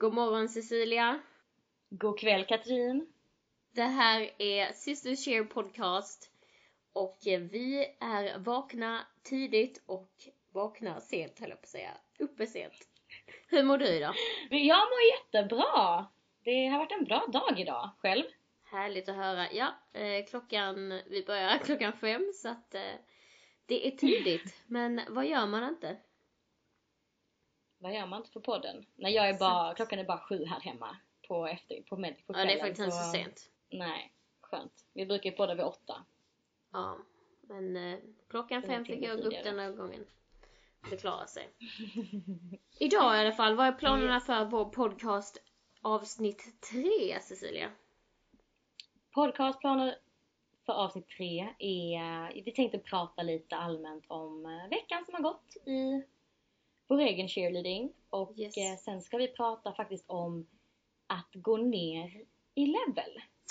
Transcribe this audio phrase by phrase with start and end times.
[0.00, 1.20] God morgon Cecilia.
[1.90, 3.06] God kväll Katrin.
[3.74, 6.30] Det här är Sisters Share Podcast
[6.92, 10.10] och vi är vakna tidigt och
[10.52, 11.90] vakna sent höll jag på att säga.
[12.18, 12.72] Uppe sent.
[13.48, 14.14] Hur mår du idag?
[14.50, 16.06] Jag mår jättebra.
[16.44, 17.90] Det har varit en bra dag idag.
[17.98, 18.24] Själv?
[18.64, 19.52] Härligt att höra.
[19.52, 22.94] Ja, eh, klockan, vi börjar klockan fem så att eh,
[23.66, 24.62] det är tidigt.
[24.66, 25.96] Men vad gör man inte?
[27.82, 28.86] Vad gör man inte för podden?
[28.96, 30.96] Nej, jag är bara, klockan är bara sju här hemma
[31.28, 33.50] på, efter, på, med, på Ja, det är faktiskt inte så sent.
[33.70, 34.84] Nej, skönt.
[34.92, 36.04] Vi brukar ju podda vid åtta.
[36.72, 36.98] Ja,
[37.40, 37.98] men eh,
[38.28, 39.50] klockan fem fick jag gå upp tidigare.
[39.50, 40.06] den här gången.
[40.90, 41.48] Det klarar sig.
[42.78, 45.42] Idag i alla fall, vad är planerna för vår podcast
[45.82, 47.70] avsnitt tre, Cecilia?
[49.14, 49.96] Podcastplaner
[50.66, 55.56] för avsnitt tre är, vi tänkte prata lite allmänt om eh, veckan som har gått
[55.66, 56.04] i
[56.90, 57.92] vår egen cheerleading.
[58.10, 58.56] Och Yes.
[58.56, 60.46] eh, sen ska vi prata faktiskt om
[61.06, 62.24] att gå ner
[62.54, 63.10] i level.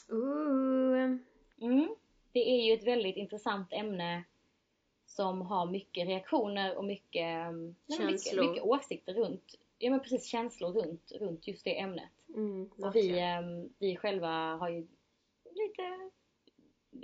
[0.09, 1.17] Ooh.
[1.61, 1.95] Mm.
[2.31, 4.23] Det är ju ett väldigt intressant ämne
[5.05, 8.49] som har mycket reaktioner och mycket, nej, men mycket, Känslor.
[8.49, 12.09] mycket åsikter runt, ja men precis känslor runt, runt just det ämnet.
[12.35, 14.87] Mm, Och vi, um, vi själva har ju
[15.51, 16.09] lite,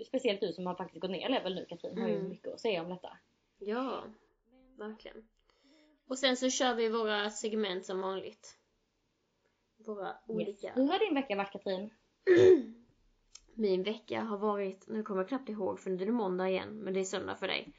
[0.07, 2.29] speciellt du som har faktiskt gått ner level nu Katrin, har ju Mm.
[2.29, 3.17] mycket att säga om detta.
[3.59, 4.03] Ja,
[4.77, 5.27] verkligen.
[6.07, 8.57] Och sen så kör vi våra segment som vanligt.
[9.85, 10.67] Våra olika.
[10.67, 10.77] Yes.
[10.77, 11.89] Hur har din vecka varit Katrin?
[13.53, 16.79] Min vecka har varit, nu kommer jag knappt ihåg för nu är det måndag igen,
[16.79, 17.73] men det är söndag för dig.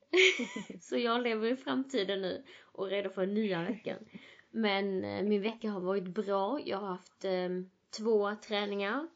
[0.80, 3.98] så jag lever i framtiden nu och är redo för nya veckan.
[4.50, 6.60] Men eh, min vecka har varit bra.
[6.64, 7.48] Jag har haft eh,
[7.98, 9.08] två träningar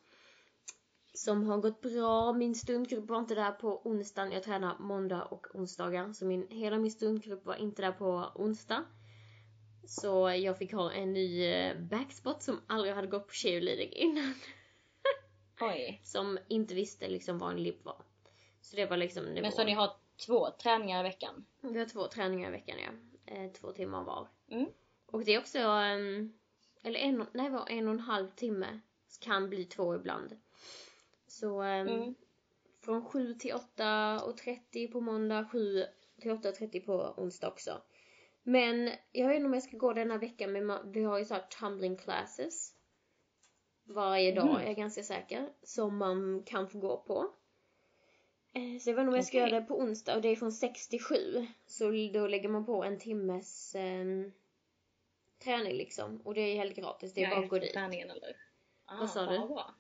[1.15, 2.33] som har gått bra.
[2.33, 4.33] Min stundgrupp var inte där på onsdagen.
[4.33, 6.13] Jag tränar måndag och onsdagar.
[6.13, 8.85] Så min, hela min stundgrupp var inte där på onsdag.
[9.87, 14.35] Så jag fick ha en ny eh, backspot som aldrig hade gått på cheerleading innan
[15.61, 16.01] Oj.
[16.05, 18.03] som inte visste liksom vad en lip var.
[18.61, 19.43] Så det var liksom nivån.
[19.43, 19.97] Men så ni har
[20.27, 21.45] två träningar i veckan?
[21.61, 22.91] Vi har två träningar i veckan ja.
[23.35, 24.29] Eh, två timmar var.
[24.49, 24.67] Mm.
[25.07, 26.33] Och det är också, ehm,
[26.83, 28.81] eller en, nej var en och en halv timme.
[29.21, 30.37] Kan bli två ibland.
[31.33, 32.15] Så ehm, Mm.
[32.85, 35.85] från 7 till 8.30 på måndag, 7
[36.21, 37.83] till 8.30 på onsdag också.
[38.43, 41.35] Men jag vet inte om jag ska gå denna veckan men vi har ju så
[41.35, 42.75] här tumbling classes.
[43.85, 44.57] Varje dag Mm.
[44.63, 45.53] är jag ganska säker.
[45.63, 47.33] Som man kan få gå på.
[48.55, 49.51] Eh, Så jag vet inte om jag ska Okej.
[49.51, 51.47] göra det på onsdag och det är från 6 till 7.
[51.67, 54.33] Så då lägger man på en timmes ehm,
[55.45, 56.21] träning liksom.
[56.25, 57.15] Och det är helt gratis.
[57.15, 57.73] Det är Ja, bara att gå dit.
[57.73, 58.37] träningen eller?
[58.85, 59.39] Ah, Vad sa du?
[59.39, 59.75] Bra.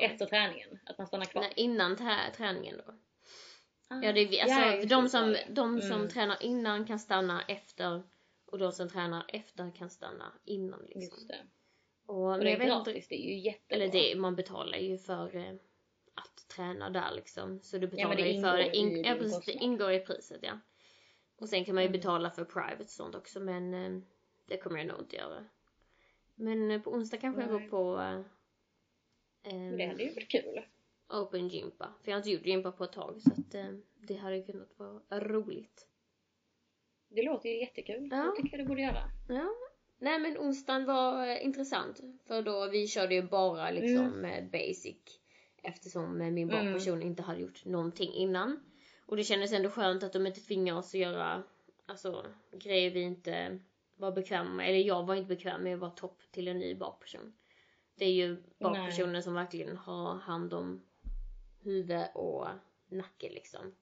[0.00, 0.78] Efter träningen?
[0.86, 1.42] Att man stannar kvar?
[1.42, 2.94] Nej, innan trä- träningen då.
[3.88, 4.02] Ah.
[4.02, 4.42] Ja, det är.
[4.42, 6.08] Alltså, Ja, de det, som, de som Mm.
[6.08, 8.02] tränar innan kan stanna efter.
[8.46, 11.00] Och de som tränar efter kan stanna innan liksom.
[11.02, 11.38] Just det.
[12.06, 13.76] Och, Och det jag är gratis, det är ju jättebra.
[13.76, 15.52] eller det, man betalar ju för eh,
[16.14, 17.60] att träna där liksom.
[17.62, 18.76] Så du betalar det ju för det.
[18.76, 20.58] In, ja, precis, det ingår i priset ja.
[21.38, 22.00] Och sen kan man ju Mm.
[22.00, 24.02] betala för private och sånt också men eh,
[24.46, 25.44] det kommer jag nog inte göra.
[26.34, 27.60] Men eh, på onsdag kanske jag Nej.
[27.60, 28.00] går på
[29.50, 30.60] Men det ehm, hade ju varit kul.
[31.08, 31.94] Open gympa.
[32.02, 34.78] För jag har inte gjort gympa på ett tag så att eh, det hade kunnat
[34.78, 35.86] vara roligt.
[37.08, 38.08] Det låter ju jättekul.
[38.10, 38.16] Ja.
[38.16, 39.10] Det tycker jag du borde göra.
[39.28, 39.48] Ja.
[39.98, 42.00] Nej men onsdagen var eh, intressant.
[42.26, 45.20] För då vi körde ju bara liksom eh, basic.
[45.62, 46.64] Eftersom eh, min Mm.
[46.64, 48.60] barnperson inte hade gjort någonting innan.
[49.06, 51.42] Och det kändes ändå skönt att de inte tvingar oss att göra
[51.86, 53.58] alltså, grejer vi inte
[53.96, 54.68] var bekväma med.
[54.68, 57.32] Eller jag var inte bekväm med att vara topp till en ny bakperson.
[57.98, 60.82] Det är ju bakpersonen som verkligen har hand om
[61.62, 62.48] huvud och
[62.88, 63.74] nacke liksom.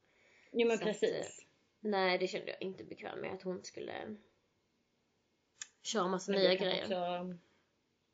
[0.53, 1.47] Jo men Så att, precis.
[1.81, 4.17] Nej, det kände jag inte bekväm med att hon skulle
[5.83, 6.83] köra massa Men nya grejer.
[6.83, 6.95] Också,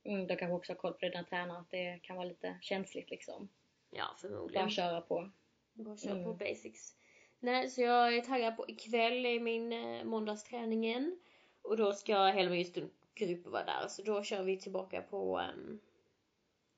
[0.05, 3.11] mm, du kanske också har koll på dina tränare att det kan vara lite känsligt
[3.11, 3.49] liksom.
[3.91, 4.65] Ja, förmodligen.
[4.65, 5.31] Bara köra på.
[5.73, 6.25] Bara köra Mm.
[6.25, 6.95] på basics.
[7.39, 11.19] Nej, så jag är taggad på ikväll i min eh, måndagsträningen.
[11.63, 13.89] Och då ska hela min stundgrupp vara där.
[13.89, 15.81] Så då kör vi tillbaka på um,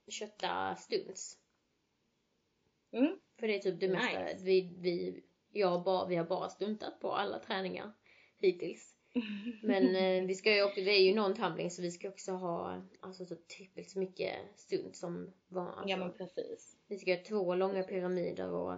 [0.09, 1.39] kötta stunts.
[2.93, 3.19] Mm.
[3.39, 4.25] För det är typ det mesta.
[4.25, 4.45] Nice.
[4.45, 5.23] Vi, vi,
[5.53, 7.93] jag bara, vi har bara stuntat på alla träningar
[8.39, 8.95] hittills.
[9.63, 12.33] Men eh, vi ska ju också, det är ju någon tumbling så vi ska också
[12.33, 15.67] ha alltså typ trippelt så mycket stunt som var.
[15.67, 16.77] Alltså, Ja men precis.
[16.87, 18.75] Vi ska ha två långa pyramider och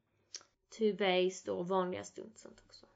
[0.78, 2.86] two-based och vanliga stunt sånt också.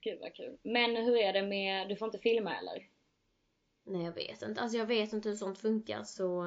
[0.00, 0.58] Gud vad kul.
[0.62, 2.88] Men hur är det med, du får inte filma eller?
[3.84, 6.40] Nej jag vet inte, alltså jag vet inte hur sånt funkar så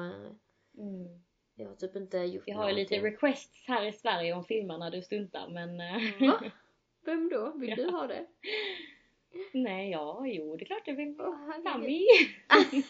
[0.78, 1.20] Mm.
[1.54, 4.78] jag har typ inte gjort Vi har ju lite requests här i Sverige om filmer
[4.78, 5.80] när du stuntar men...
[5.80, 6.40] eh, Va?
[7.04, 7.52] Vem då?
[7.56, 7.90] Vill du Ja.
[7.90, 8.26] ha det?
[9.52, 11.14] Nej, ja, jo, det är klart jag vill.
[11.18, 11.62] Herregud.
[11.64, 12.06] Sammy.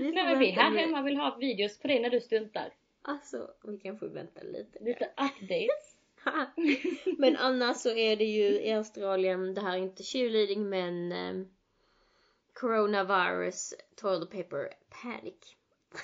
[0.00, 2.72] Nej men vi här med- hemma vill ha videos på dig när du stuntar.
[3.02, 4.84] Alltså, vi kan få vänta lite.
[4.84, 5.96] Lite updates.
[7.18, 11.48] men annars så är det ju i Australien, det här är inte cheerleading men um,
[12.54, 15.56] Coronavirus Toilet Paper Panic.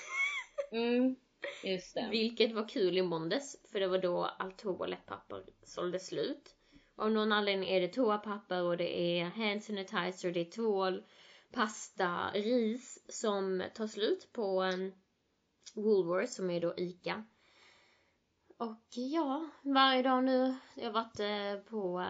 [0.71, 1.15] Mm,
[1.63, 2.07] just det.
[2.11, 6.55] Vilket var kul i måndags för det var då allt toalettpapper sålde slut.
[6.95, 11.03] Av någon anledning är det toapapper och det är hand sanitizer, det är tvål,
[11.51, 14.91] pasta, ris som tar slut på um,
[15.75, 17.23] Woolworths som är då ICA.
[18.57, 20.55] Och ja, varje dag nu.
[20.75, 22.07] Jag har varit eh, på eh,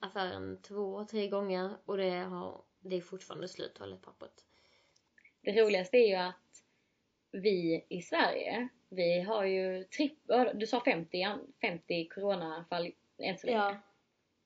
[0.00, 4.44] affären två, tre gånger och det, har, det är fortfarande slut toalettpappret.
[5.40, 6.64] Det roligaste är ju att
[7.30, 10.18] vi i Sverige, vi har ju tripp...
[10.54, 13.58] Du sa 50, an- 50 coronafall än så länge.
[13.58, 13.76] Ja,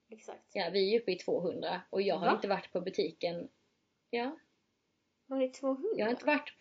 [0.09, 0.45] exakt.
[0.53, 2.33] Ja, vi är uppe i 200 och jag har Va?
[2.35, 3.49] inte varit på butiken.
[4.11, 4.39] Ja,
[5.27, 5.89] Var det 200?
[5.97, 6.53] jag har inte varit...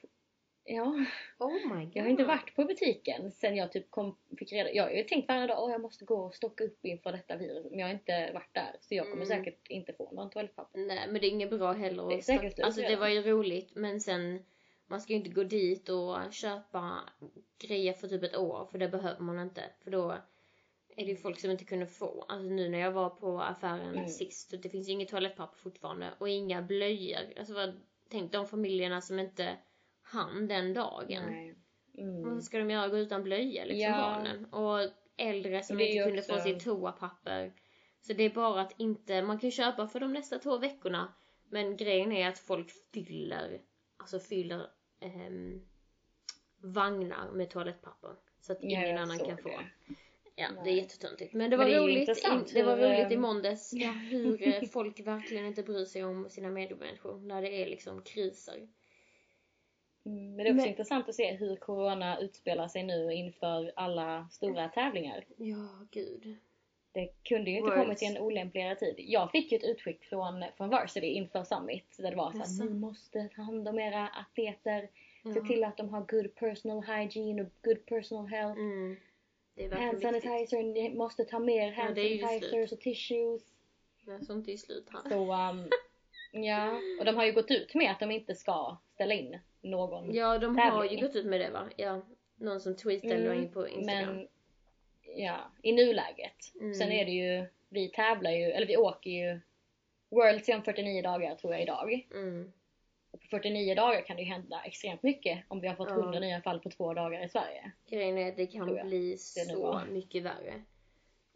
[0.63, 1.05] Ja,
[1.39, 1.91] Oh my god.
[1.95, 4.71] jag har inte varit på butiken sen jag typ kom, fick reda...
[4.71, 7.35] Jag har ju tänkt varje dag att jag måste gå och stocka upp inför detta
[7.37, 7.65] virus.
[7.69, 8.75] Men jag har inte varit där.
[8.81, 9.37] Så jag kommer Mm.
[9.37, 10.79] säkert inte få någon toalettpapper.
[10.79, 12.07] Nej men det är inget bra heller.
[12.09, 14.45] Det är säkert slut Alltså det var ju roligt men sen
[14.87, 16.99] man ska ju inte gå dit och köpa
[17.67, 19.61] grejer för typ ett år för det behöver man inte.
[19.83, 20.11] För då
[20.95, 22.25] är det ju folk som inte kunde få.
[22.27, 24.07] Alltså nu när jag var på affären Mm.
[24.07, 27.19] sist så det finns ju inget toalettpapper fortfarande och inga blöjor.
[27.39, 27.79] Alltså vad,
[28.09, 29.57] tänk de familjerna som inte
[30.11, 31.23] hann den dagen.
[31.29, 31.55] Nej.
[31.97, 32.21] Mm.
[32.23, 32.87] Vad ska de göra?
[32.87, 33.97] Gå utan blöja liksom Ja.
[34.01, 34.45] barnen?
[34.45, 37.53] Och äldre som inte kunde också- få sitt toapapper.
[38.01, 41.13] Så det är bara att inte, man kan köpa för de nästa två veckorna.
[41.49, 43.61] Men grejen är att folk fyller,
[43.97, 44.67] alltså fyller
[44.99, 45.61] ehm,
[46.57, 48.15] vagnar med toalettpapper.
[48.41, 49.49] Så att Ja, ingen jag annan kan få.
[49.49, 49.65] det.
[50.35, 50.61] Ja, Nej.
[50.63, 51.33] det är jättetöntigt.
[51.33, 53.73] Men det var Men det roligt, i, det var hur, roligt i ehm, måndags.
[53.73, 58.01] Ja, hur eh, folk verkligen inte bryr sig om sina medmänniskor när det är liksom
[58.01, 58.67] kriser.
[60.05, 63.71] Mm, men det är också Men- intressant att se hur corona utspelar sig nu inför
[63.75, 65.25] alla stora tävlingar.
[65.37, 66.35] Ja, gud.
[66.93, 67.83] Det kunde ju inte Worlds.
[67.83, 68.95] kommit i en olämpligare tid.
[68.97, 72.63] Jag fick ju ett utskick från, från Varsity inför Summit där det var så Jaså?
[72.63, 74.81] att ni måste ta hand om era atleter,
[75.23, 75.45] se Ja.
[75.47, 78.59] till att de har good personal hygiene och good personal health.
[78.59, 78.95] Mm.
[79.55, 83.41] Det är Hand sanitizer, ni måste ta mer hand det är ju sanitizers och tissues.
[84.05, 85.09] Men sånt är ju slut här.
[85.09, 85.69] Så, um,
[86.43, 86.79] ja.
[86.99, 90.13] Och de har ju gått ut med att de inte ska ställa in någon.
[90.13, 91.69] Ja, de har ju gått ut med det va?
[91.75, 92.01] Ja.
[92.35, 94.15] Någon som tweetade Mm, in på Instagram.
[94.15, 94.27] Men
[95.15, 96.53] ja, i nuläget.
[96.59, 96.73] Mm.
[96.73, 99.39] Sen är det ju, vi tävlar ju, eller vi åker ju
[100.09, 102.07] Worlds är om 49 dagar tror jag idag.
[102.13, 102.51] Mm.
[103.11, 105.95] Och på 49 dagar kan det ju hända extremt mycket om vi har fått Ja.
[105.95, 107.71] 100 nya fall på två dagar i Sverige.
[107.89, 110.61] Grejen är att det kan bli så mycket värre.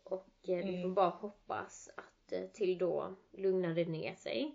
[0.04, 0.82] Och eh, vi Mm.
[0.82, 4.52] får bara hoppas att eh, till då lugnar det ner sig.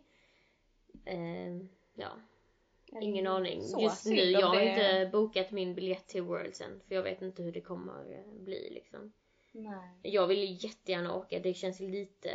[1.05, 1.57] Eh,
[1.95, 2.09] ja,
[3.01, 3.53] ingen aning.
[3.59, 3.67] Mm.
[3.69, 6.81] Så Just nu, jag har det- inte bokat min biljett till Worlds än.
[6.89, 9.13] För jag vet inte hur det kommer eh, bli liksom.
[9.53, 9.91] Nej.
[10.03, 11.39] Jag vill jättegärna åka.
[11.39, 12.31] Det känns lite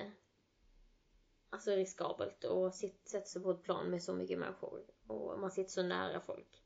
[1.49, 4.81] alltså riskabelt att sätta sig på ett plan med så mycket människor.
[5.07, 6.63] Och man sitter så nära folk.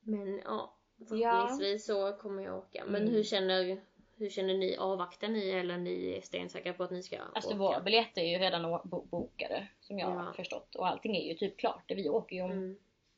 [0.00, 0.76] Men ja,
[1.08, 2.84] förhoppningsvis så kommer jag åka.
[2.86, 3.14] Men Mm.
[3.14, 3.80] hur känner
[4.16, 4.76] hur känner ni?
[4.76, 7.58] Avvaktar ni eller ni är stensäkra på att ni ska Alltså åka?
[7.58, 10.14] våra biljetter är ju redan bokade som jag Ja.
[10.14, 10.74] har förstått.
[10.74, 11.84] Och allting är ju typ klart.
[11.88, 12.76] Vi åker ju om Mm,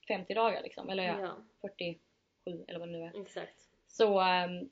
[0.08, 0.90] 50 dagar liksom.
[0.90, 3.22] Eller ja, ja, 47 eller vad det nu är.
[3.22, 3.68] exakt.
[3.86, 4.70] Så ehm,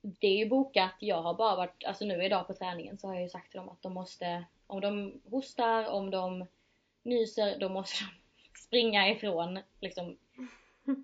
[0.00, 0.94] det är ju bokat.
[0.98, 3.58] Jag har bara varit, alltså nu idag på träningen så har jag ju sagt till
[3.58, 6.46] dem att de måste, om de hostar, om de
[7.02, 8.10] nyser, då måste de
[8.58, 10.18] springa ifrån, liksom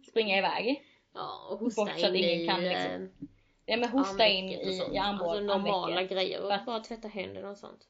[0.09, 0.85] springa iväg.
[1.13, 3.29] Ja, och hosta Bort så att in ingen i kan, liksom, eh,
[3.67, 6.43] Ja men hosta in i, i armbåg, Alltså normala grejer.
[6.43, 7.89] Och bara tvätta händerna och sånt.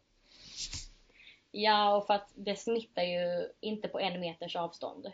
[1.57, 5.13] Ja och för att det smittar ju inte på en meters avstånd.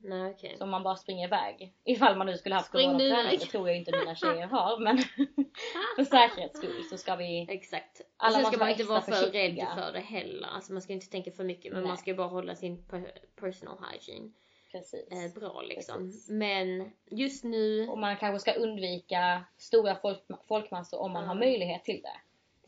[0.00, 0.56] Nej okej.
[0.58, 1.74] Så man bara springer iväg.
[1.84, 3.40] Ifall man nu skulle haft Spring corona du på träning, iväg.
[3.40, 4.98] det tror jag inte mina tjejer har men
[5.96, 8.00] för säkerhets skull så ska vi Exakt.
[8.16, 9.74] Alla sen ska man inte vara för rädd försiktiga.
[9.74, 10.48] för det heller.
[10.48, 11.88] Alltså man ska inte tänka för mycket men Nej.
[11.88, 14.30] man ska bara hålla sin per- personal hygiene
[14.72, 15.08] precis.
[15.10, 15.96] eh, bra liksom.
[15.98, 16.30] Precis.
[16.30, 21.48] Men just nu, Och man kanske ska undvika stora folk, folkmassor om man har Mm.
[21.48, 22.20] möjlighet till det.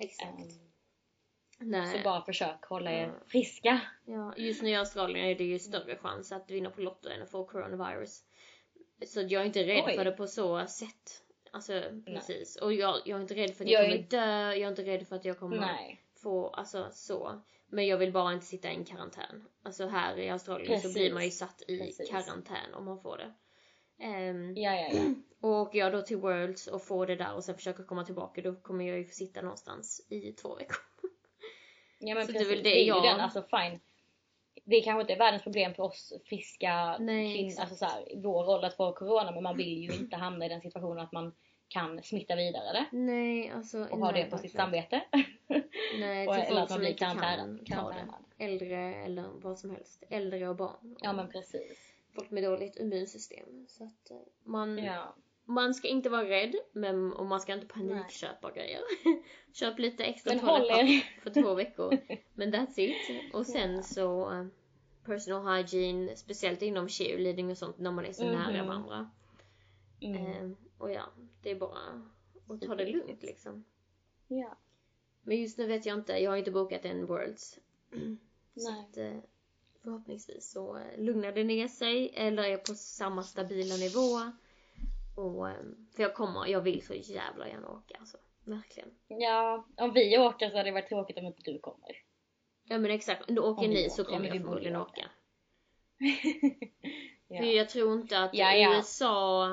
[0.04, 0.38] exakt.
[0.38, 0.69] Ehm,
[1.60, 1.96] Nej.
[1.98, 3.16] så bara försök hålla er Mm.
[3.26, 3.80] friska.
[4.04, 7.22] Ja, just nu i Australien är det ju större chans att vinna på Lotto än
[7.22, 8.24] att få coronavirus.
[9.06, 9.96] Så jag är inte rädd Oj.
[9.96, 11.22] för det på så sätt.
[11.52, 12.56] Alltså precis.
[12.56, 14.68] Och jag, jag är inte rädd för att Jag jag, kommer inte- dö, jag är
[14.68, 16.00] inte rädd för att jag kommer Nej.
[16.22, 17.40] få, alltså så.
[17.68, 19.48] Men jag vill bara inte sitta i en karantän.
[19.62, 20.92] Alltså här i Australien Precis.
[20.92, 22.10] så blir man ju satt i Precis.
[22.10, 23.32] karantän om man får det.
[24.04, 25.14] Ehm, Ja, ja, ja.
[25.40, 28.42] och åker jag då till Worlds och får det där och sen försöker komma tillbaka
[28.42, 30.76] då kommer jag ju få sitta någonstans i två veckor.
[32.02, 32.52] Ja men Så det precis.
[32.52, 33.80] är väl Det, det är ju jag- den, alltså fine.
[34.64, 38.44] Det kanske inte är världens problem för oss friska Nej, kvinnor, alltså så här, vår
[38.44, 41.32] roll att få corona men man vill ju inte hamna i den situationen att man
[41.68, 43.84] kan smitta vidare det Nej, alltså.
[43.90, 45.00] och ha det på sitt samvete.
[45.98, 46.94] Nej, Och- eller att man blir det.
[46.94, 47.58] karantänad.
[48.38, 50.02] Äldre eller vad som helst.
[50.10, 50.96] Äldre och barn.
[51.00, 51.78] Ja och men precis.
[52.14, 53.66] Folk med dåligt immunsystem.
[53.68, 55.14] Så att eh, man, Ja.
[55.50, 58.80] Man ska inte vara rädd men, och man ska inte panikköpa grejer.
[59.52, 61.20] Köp lite extra toalettpapper er.
[61.22, 61.98] för två veckor.
[62.34, 63.34] Men that's it.
[63.34, 64.46] Och sen så eh,
[65.04, 68.32] personal hygiene, speciellt inom cheerleading och sånt när man är så Mhm.
[68.32, 69.10] nära varandra.
[70.00, 70.26] Mm.
[70.26, 71.02] Eh, och ja,
[71.42, 72.02] det är bara
[72.48, 73.64] att ta det lugnt liksom.
[74.28, 74.56] Ja.
[75.22, 77.58] Men just nu vet jag inte, jag har inte bokat en Worlds.
[78.56, 78.80] Så Nej.
[78.90, 79.16] att, eh,
[79.82, 84.32] förhoppningsvis så eh, lugnar det ner sig eller är på samma stabila nivå.
[85.20, 85.56] Och, eh,
[85.96, 88.18] för jag kommer, jag vill så jävla gärna åka alltså.
[88.44, 88.88] Verkligen.
[89.08, 91.96] Ja, om vi åker så hade det varit tråkigt om inte du kommer.
[92.64, 94.90] Ja men exakt, då åker Om ni så åker, kommer ja, men jag förmodligen åka.
[94.90, 95.10] åka.
[97.28, 97.38] ja.
[97.38, 98.76] För jag tror inte att Ja, ja.
[98.76, 99.52] USA,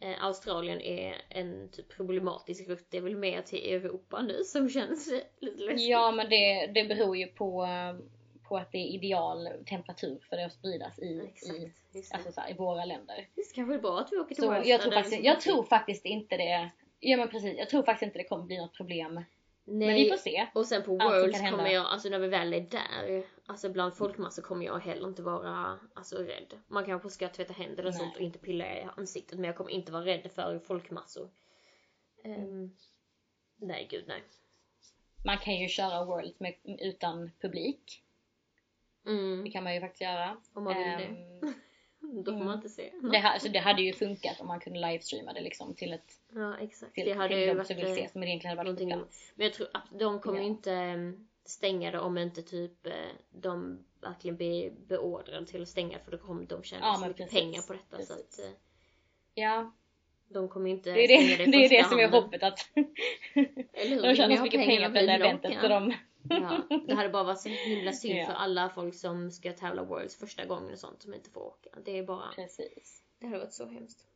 [0.00, 2.86] eh, Australien är en typ problematisk rutt.
[2.90, 5.88] Det är väl mer till Europa nu som känns lite läskigt.
[5.88, 7.96] ja men det, det beror ju på, eh,
[8.48, 11.60] på att det är ideal temperatur för det att spridas i, i, Exakt.
[11.92, 12.14] Det.
[12.14, 13.28] alltså så här, i våra länder.
[13.34, 16.04] det kanske är bra att vi åker till Så jag tror, faktiskt, jag tror faktiskt
[16.04, 19.14] inte det Ja men precis, jag tror faktiskt inte det kommer bli något problem.
[19.14, 19.86] Nej.
[19.88, 20.46] Men vi får se.
[20.54, 24.42] Och sen på Worlds kommer jag, alltså när vi väl är där, alltså bland folkmassor
[24.42, 26.54] kommer jag heller inte vara alltså, rädd.
[26.68, 28.02] Man kanske ska tvätta händerna och Nej.
[28.02, 31.30] sånt och inte pilla i ansiktet men jag kommer inte vara rädd för folkmassor.
[32.24, 32.76] Ehm,
[33.56, 34.22] nej gud nej.
[35.24, 38.02] Man kan ju köra Worlds med, utan publik.
[39.06, 40.36] Det Mm, kan man ju faktiskt göra.
[40.54, 41.52] om man vill Ehm, det.
[42.24, 42.92] Då får man inte se.
[43.12, 46.56] det, alltså, det hade ju funkat om man kunde livestreama det liksom till ett Ja
[46.60, 46.94] exakt.
[46.94, 48.98] till, Det hade till ju varit som vill eh, se som egentligen hade varit någonting
[49.00, 49.16] sjuka.
[49.34, 50.42] Men jag tror att de kommer Ja.
[50.42, 52.92] ju inte ehm, stänga det om inte typ eh,
[53.30, 57.16] de verkligen blir beordrade till att stänga för då kommer de tjäna Ja, så mycket
[57.16, 57.40] precis.
[57.40, 58.38] pengar på detta så Precis.
[58.40, 58.50] att eh,
[59.34, 59.72] Ja,
[60.28, 62.42] de kommer inte det är stänga det, det, i det, är det som är hoppet
[62.42, 62.70] att
[63.72, 64.02] Eller hur?
[64.08, 65.94] de tjänar så mycket pengar på det ni eventet så de...
[66.30, 68.26] Ja, det hade bara varit så himla synd Ja.
[68.26, 71.70] för alla folk som ska tävla Worlds första gången och sånt som inte får åka.
[71.84, 73.02] Det är bara, Precis.
[73.18, 74.06] det hade varit så hemskt.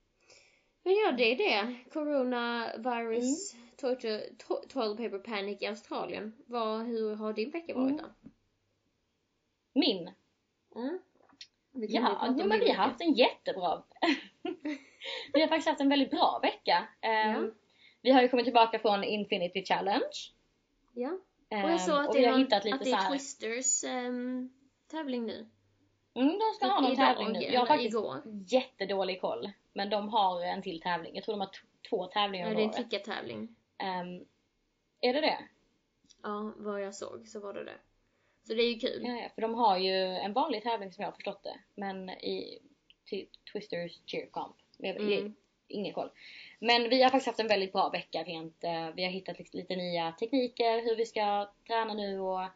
[0.83, 1.75] Men ja, det är det.
[1.93, 3.67] Coronavirus, Mm.
[3.77, 6.33] torture, to- toilet paper panic i Australien.
[6.47, 8.05] Vad, hur har din vecka varit då?
[9.75, 10.11] Min?
[10.77, 10.99] Mm.
[11.73, 13.83] Ja, men vi har haft en jättebra...
[15.33, 16.89] vi har faktiskt haft en väldigt bra vecka.
[17.01, 17.51] Ehm, Ja.
[18.03, 20.11] Vi har ju kommit tillbaka från Infinity Challenge.
[20.95, 21.19] Ja.
[21.51, 23.11] Ehm, Och jag såg att och det har att det är.
[23.11, 24.51] Twisters ehm,
[24.91, 25.47] tävling nu.
[26.15, 27.41] Mm, de ska ha någon Idag, tävling nu.
[27.43, 28.23] Jag har faktiskt igår.
[28.47, 29.51] jättedålig koll.
[29.73, 31.15] Men de har en till tävling.
[31.15, 31.51] Jag tror de har
[31.91, 33.57] två tävlingar Ja, om det är en tickartävling.
[33.79, 34.25] Ehm,
[35.01, 35.39] är det det?
[36.23, 37.79] Ja, vad jag såg så var det det.
[38.47, 39.03] Så det är ju kul.
[39.07, 41.61] Ja, ja, för de har ju en vanlig tävling som jag har förstått det.
[41.75, 42.59] Men i
[43.53, 44.57] Twisters Cheer Comp.
[44.79, 45.35] Jag, Mm.
[45.69, 46.11] ingen koll.
[46.63, 48.65] Men vi har faktiskt haft en väldigt bra vecka rent.
[48.65, 52.49] eh, Vi har hittat lite, nya tekniker hur vi ska träna nu och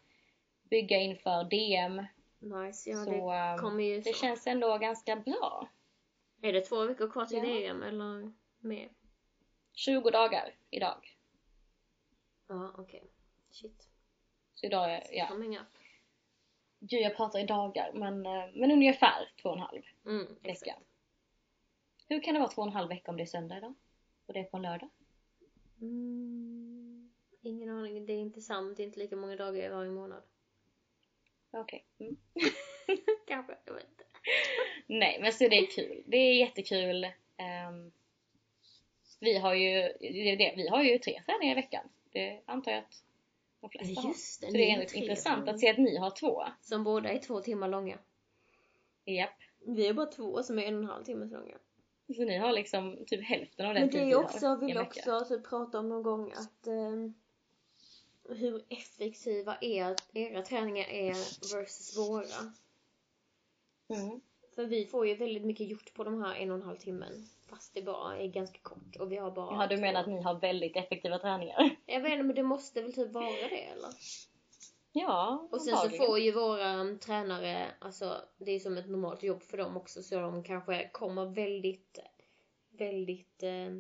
[0.63, 2.07] bygga inför DM.
[2.39, 2.91] Nice.
[2.91, 5.69] Ja, så det ehm, kommer ju det känns ändå ganska bra.
[6.43, 7.45] Är det två veckor kvar till Ja.
[7.45, 8.89] DM eller mer?
[9.73, 11.17] 20 dagar idag.
[12.49, 13.03] Ja, okej.
[13.51, 13.89] Shit.
[14.55, 15.27] Så idag är, ja.
[15.27, 15.67] Coming up.
[16.81, 20.51] Gud jag pratar i dagar men, eh, men ungefär två och en halv Mm, vecka.
[20.51, 20.81] exakt.
[22.09, 23.75] Hur kan det vara två och en halv vecka om det är söndag idag?
[24.27, 24.89] Och det är på en lördag?
[25.81, 27.11] Mm,
[27.43, 28.07] ingen aning.
[28.07, 28.77] Det är inte sant.
[28.77, 30.23] Det är inte lika många dagar i varje månad.
[31.51, 31.85] Okej.
[31.99, 32.17] Mm.
[33.27, 33.57] Kanske.
[33.65, 34.05] Jag vet inte.
[34.87, 36.03] Nej men så det är kul.
[36.07, 37.05] Det är jättekul.
[37.37, 37.93] Ehm,
[39.21, 41.89] vi har ju, det är det, vi har ju tre träningar i veckan.
[42.13, 43.05] Det antar jag att
[43.61, 44.09] de flesta har.
[44.09, 44.47] Just det.
[44.47, 46.45] Så ni det är har intressant att se att ni har två.
[46.61, 47.99] Som båda är två timmar långa.
[49.05, 49.41] Japp.
[49.67, 51.59] Vi är bara två som är en och en halv timme långa.
[52.07, 55.25] Så ni har liksom typ hälften av den Men det är också, vill jag också
[55.29, 57.15] typ prata om någon gång att ehm,
[58.29, 61.15] hur effektiva er, era träningar är
[61.57, 62.53] versus våra.
[63.89, 64.21] Mm.
[64.55, 67.29] För vi får ju väldigt mycket gjort på de här en och en halv timmen.
[67.49, 70.23] Fast det bara är ganska kort och vi har bara Ja du menar att ni
[70.23, 71.77] har väldigt effektiva träningar?
[71.87, 73.91] Jag vet inte men det måste väl typ vara det eller?
[74.97, 79.43] Ja, Och sen så får ju våra tränare, alltså det är som ett normalt jobb
[79.43, 81.99] för dem också så de kanske kommer väldigt,
[82.71, 83.71] väldigt eh,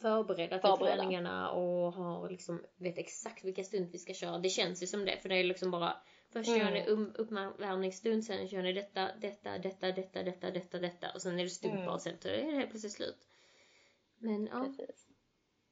[0.00, 0.96] förberedda till Förberedda.
[0.96, 4.38] träningarna och har liksom, vet exakt vilka stund vi ska köra.
[4.38, 5.96] Det känns ju som det för det är liksom bara
[6.30, 6.74] Först Mm.
[6.74, 11.38] ni um, uppvärmningsstund, sen kör ni detta, detta, detta, detta, detta, detta, detta och sen
[11.38, 11.88] är det stupa Mm.
[11.88, 13.26] och sen är det helt plötsligt slut.
[14.18, 15.06] Men ja, Precis.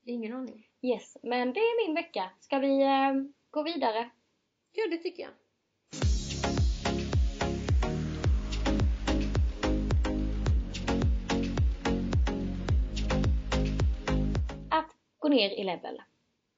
[0.05, 0.69] ingen aning.
[0.83, 2.31] Yes, men det är min vecka.
[2.41, 3.13] Ska vi eh,
[3.55, 4.11] gå vidare.
[4.73, 5.33] Ja, det tycker jag.
[14.71, 16.03] Att gå ner i level.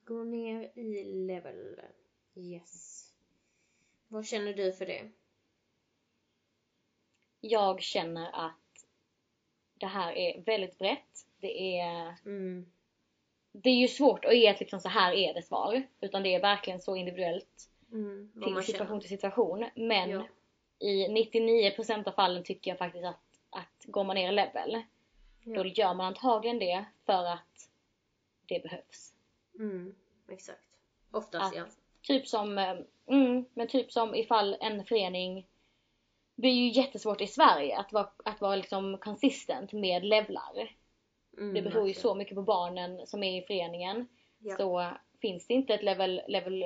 [0.05, 1.81] Gå ner i level.
[2.35, 3.07] Yes.
[4.09, 5.11] Vad känner du för det?
[7.41, 8.87] Jag känner att
[9.75, 11.26] det här är väldigt brett.
[11.41, 12.71] Det är, Mm.
[13.63, 15.83] Det är ju svårt att ge ett liksom så här är det svar.
[16.01, 18.31] Utan det är verkligen så individuellt Mm.
[18.33, 19.01] Till situation känner.
[19.01, 19.67] till situation.
[19.75, 20.25] Men Ja.
[20.79, 23.21] i 99% av fallen tycker jag faktiskt att,
[23.51, 24.83] att går man ner i level,
[25.45, 25.63] Ja.
[25.63, 27.69] då gör man antagligen det för att
[28.49, 29.13] det behövs.
[29.59, 29.95] Mm.
[30.29, 30.69] Exakt.
[31.11, 31.65] Oftast Att- ja.
[32.03, 35.47] Typ som, eh, mm, men typ som ifall en förening
[36.35, 40.73] det är ju jättesvårt i Sverige att vara, att vara liksom consistent med levlar.
[41.38, 42.02] Mm, Det beror ju verkligen.
[42.02, 44.09] så mycket på barnen som är i föreningen.
[44.38, 44.57] Ja.
[44.57, 44.90] Så
[45.21, 46.64] finns det inte ett level, level,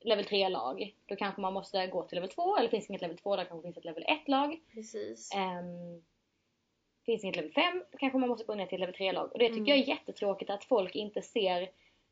[0.00, 2.56] level 3-lag, då kanske man måste gå till level 2.
[2.56, 4.60] Eller finns det inget level 2, då kanske det finns ett level 1-lag.
[4.74, 5.30] Precis.
[5.34, 6.02] Um,
[7.06, 9.32] finns det inget level 5, då kanske man måste gå ner till level 3-lag.
[9.32, 9.68] Och det tycker Mm.
[9.68, 11.70] jag är jättetråkigt att folk inte ser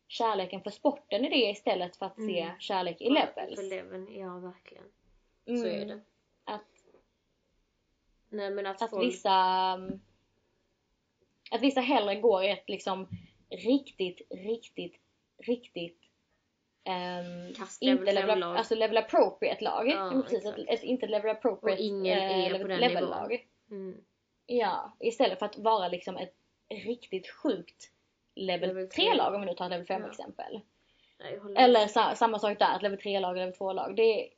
[0.08, 2.58] kärleken för sporten i det istället för att se Mm.
[2.58, 3.62] kärlek i För levels.
[3.70, 4.84] leveln, ja verkligen.
[5.44, 5.82] Så Mm.
[5.82, 6.00] är det.
[6.44, 6.62] Att,
[8.28, 9.04] Nej men att, att folk...
[9.06, 10.00] vissa um,
[11.50, 13.08] att vissa hellre går ett liksom
[13.50, 14.94] riktigt, riktigt,
[15.38, 16.00] riktigt
[16.88, 18.56] um, inte level fem-lag.
[18.56, 19.88] alltså level appropriate lag.
[19.88, 23.46] Ja, precis, ett, ett, inte level appropriate Och ingen är eh, på den level lag.
[23.70, 23.96] Mm.
[24.46, 26.34] Ja, istället för att vara liksom ett
[26.68, 27.90] riktigt sjukt
[28.34, 30.08] level Level 3-lag om vi nu tar level 5 Ja.
[30.08, 30.60] exempel.
[31.18, 33.96] Nej, Eller sa, samma sak där, ett level 3-lag och level 2-lag.
[33.96, 34.28] Det,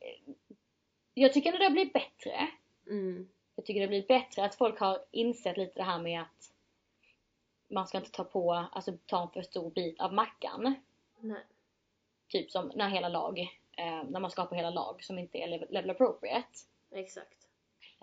[1.14, 2.48] jag tycker att det har blivit bättre.
[2.86, 3.28] Mm.
[3.56, 6.52] Jag tycker det har blivit bättre att folk har insett lite det här med att
[7.68, 10.74] man ska inte ta på, alltså ta en för stor bit av mackan.
[11.20, 11.46] Nej.
[12.28, 13.38] Typ som när hela lag,
[13.76, 16.48] eh, när man skapar hela lag som inte är level, level appropriate.
[16.90, 17.48] Exakt.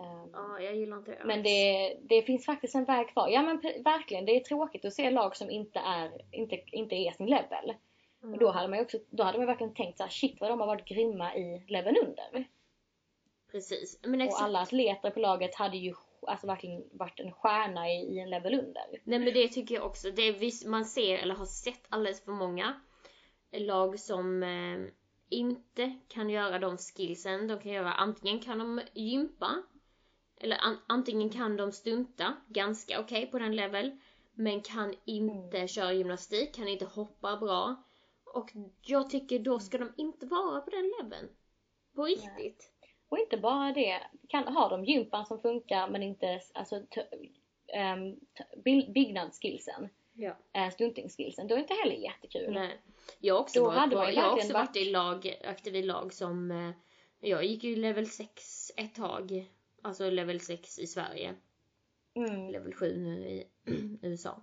[0.00, 3.28] Eh, Ja, jag gillar inte det Men det, det finns faktiskt en väg kvar.
[3.28, 7.12] Ja men verkligen, det är tråkigt att se lag som inte är, inte, inte är
[7.12, 7.74] sin level.
[8.22, 8.34] Mm.
[8.34, 10.50] Och då hade man ju också, då hade man verkligen tänkt så här, shit vad
[10.50, 12.48] de har varit grymma i leveln under.
[13.50, 13.98] Precis.
[14.02, 18.18] Men Och alla atleter på laget hade ju alltså verkligen varit en stjärna i, i
[18.18, 18.82] en level under.
[19.04, 20.10] Nej men det tycker jag också.
[20.10, 22.80] Det är man ser eller har sett alldeles för många
[23.52, 24.92] lag som eh,
[25.28, 27.48] inte kan göra de skillsen.
[27.48, 29.62] De kan göra antingen kan de gympa
[30.40, 33.98] eller an, antingen kan de stunta ganska okej på den level
[34.34, 37.82] men kan inte köra gymnastik, kan inte hoppa bra.
[38.24, 38.52] Och
[38.82, 41.28] jag tycker då ska de inte vara på den leveln.
[41.94, 42.72] På riktigt.
[43.08, 46.82] Och inte bara det, kan, har de gympan som funkar men inte alltså,
[48.64, 50.36] bil- byggnadsskillsen, Ja.
[50.52, 52.54] äh, stuntingskillsen, då är det inte heller jättekul.
[52.54, 52.80] Nej.
[53.18, 56.12] Jag har också Då varit, på, jag också varit varit- i lag, aktiv i lag
[56.12, 56.70] som eh,
[57.20, 59.50] Jag gick ju level 6 ett tag
[59.82, 61.34] Alltså level 6 i Sverige
[62.14, 62.50] Mm.
[62.50, 63.46] Level 7 nu i
[64.02, 64.42] USA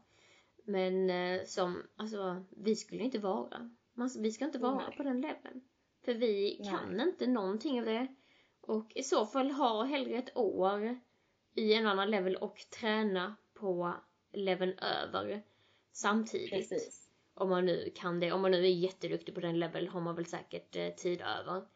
[0.64, 4.98] Men eh, som, alltså vi skulle inte vara man, Vi ska inte vara Nej.
[4.98, 5.62] på den leveln
[6.06, 6.70] För vi Nej.
[6.72, 8.08] kan inte någonting av det
[8.68, 11.00] Och i så fall ha hellre ett år
[11.56, 13.94] I en annan level och träna på
[14.34, 15.44] leveln över
[15.92, 17.10] Samtidigt Precis.
[17.34, 18.32] om man nu kan det.
[18.32, 21.68] Om man nu är jätteduktig på den level har man väl säkert eh, tid över.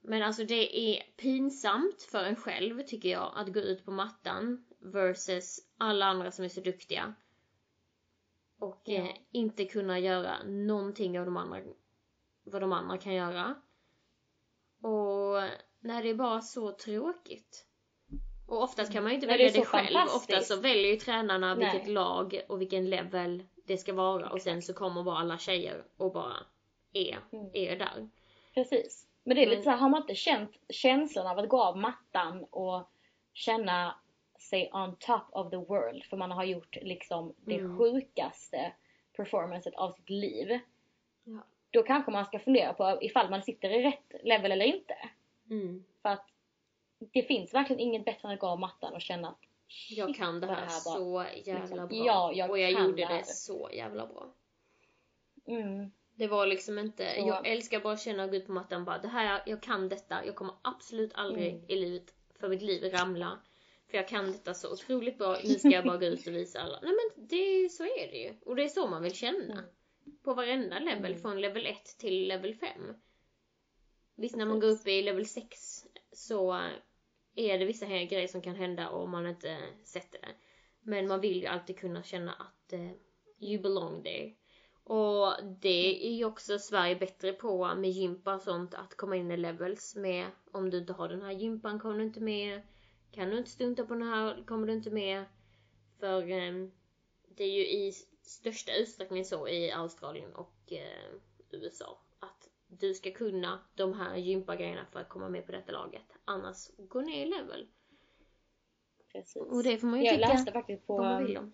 [0.00, 4.64] Men alltså det är pinsamt för en själv tycker jag att gå ut på mattan
[4.78, 7.14] versus alla andra som är så duktiga.
[8.58, 8.94] Och Ja.
[8.94, 11.60] eh, inte kunna göra någonting av de andra,
[12.44, 13.54] vad de andra kan göra.
[14.82, 15.42] Och
[15.88, 17.64] nej, det är bara så tråkigt.
[18.46, 19.96] Och oftast kan man ju inte det välja det, så själv.
[20.16, 21.70] Oftast så väljer ju tränarna Nej.
[21.72, 24.30] vilket lag och vilken level det ska vara.
[24.30, 26.34] Och sen så kommer bara alla tjejer och bara
[26.92, 27.50] är, Mm.
[27.52, 28.08] är där.
[28.54, 29.06] Precis.
[29.24, 31.62] Men det är lite Men- så här, har man inte känt känslan av att gå
[31.62, 32.90] av mattan och
[33.32, 33.94] känna
[34.38, 37.78] sig on top of the world för man har gjort liksom det Mm.
[37.78, 38.72] sjukaste
[39.16, 40.58] performancet av sitt liv.
[41.24, 41.38] Ja.
[41.70, 44.94] Då kanske man ska fundera på ifall man sitter i rätt level eller inte.
[45.50, 45.84] Mm.
[46.02, 46.26] För att
[47.12, 49.38] det finns verkligen inget bättre än att gå av mattan och känna att
[49.90, 51.96] Jag kan det här, var- så jävla liksom, bra.
[52.06, 53.22] ja, jag och jag kan gjorde det här.
[53.22, 54.34] så jävla bra.
[55.46, 58.52] mm, Det var liksom inte, Så- jag älskar bara att känna och gå ut på
[58.52, 61.64] mattan bara det här, jag kan detta, jag kommer absolut aldrig Mm.
[61.68, 63.38] i livet, för mitt liv ramla.
[63.90, 66.60] För jag kan detta så otroligt bra, nu ska jag bara gå ut och visa
[66.60, 66.78] alla.
[66.82, 68.34] Nej men det, så är det ju.
[68.46, 69.52] Och det är så man vill känna.
[69.52, 69.64] Mm.
[70.24, 71.18] På varenda level, Mm.
[71.22, 72.94] från level 1 till level 5.
[74.20, 76.52] Visst när man går upp i level 6 så
[77.34, 80.34] är det vissa här grejer som kan hända om man inte sätter det.
[80.80, 82.90] Men man vill ju alltid kunna känna att eh,
[83.40, 84.34] you belong there.
[84.84, 89.30] Och det är ju också Sverige bättre på med gympa och sånt att komma in
[89.30, 92.62] i levels med om du inte har den här gympan kommer du inte med.
[93.12, 95.24] Kan du inte stunta på den här kommer du inte med.
[96.00, 96.68] För eh,
[97.36, 101.12] det är ju i största utsträckning så i Australien och eh,
[101.50, 101.98] USA
[102.68, 106.12] du ska kunna de här gympagrejerna för att komma med på detta laget.
[106.24, 107.68] Annars gå ner i level.
[109.12, 109.36] Precis.
[109.36, 111.52] Och det får man ju jag tycka läste faktiskt på, vad man vill om.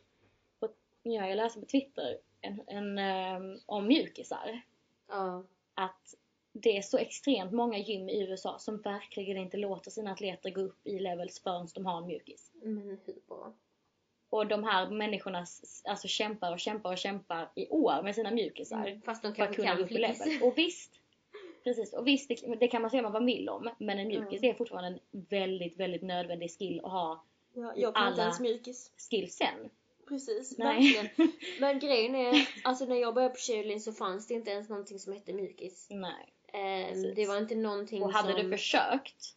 [1.03, 4.63] ja, jag läste på Twitter en, en, ehm, om mjukisar.
[5.09, 5.45] Ja.
[5.75, 6.15] Att
[6.53, 10.61] det är så extremt många gym i USA som verkligen inte låter sina atleter gå
[10.61, 12.53] upp i levels förrän de har en mjukis.
[12.63, 13.55] Men hur bra?
[14.31, 15.47] Och de här människorna
[15.85, 18.87] alltså kämpar och kämpar och kämpar i år med sina mjukisar.
[18.87, 20.43] Mm, Fast de för att kanske kunna kan gå upp i level.
[20.43, 21.01] Och visst,
[21.65, 23.71] precis, och visst det, det kan man säga vad man vill om.
[23.79, 24.51] Men en mjukis Mm.
[24.51, 27.25] är fortfarande en väldigt, väldigt nödvändig skill att ha
[27.55, 28.91] Ja, jag kan inte ens mjukis.
[29.11, 29.71] skillsen.
[30.09, 30.93] Precis, Nej.
[30.95, 31.33] verkligen.
[31.61, 34.99] Men grejen är, alltså när jag började på cheerleading så fanns det inte ens någonting
[34.99, 35.87] som hette mjukis.
[35.91, 36.33] Nej.
[36.89, 37.15] Precis.
[37.17, 38.43] det var inte någonting Och hade som...
[38.51, 39.37] du försökt,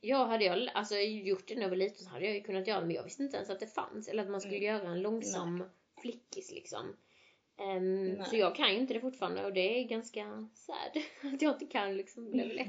[0.00, 2.66] Ja, hade jag alltså, gjort det när jag var liten så hade jag ju kunnat
[2.66, 4.08] göra det men jag visste inte ens att det fanns.
[4.08, 4.66] Eller att man skulle Mm.
[4.68, 5.64] göra en långsam
[6.02, 6.96] flickis liksom.
[7.58, 8.26] Nej.
[8.30, 11.02] så jag kan ju inte det fortfarande och det är ganska sad
[11.34, 12.66] att jag inte kan liksom level 1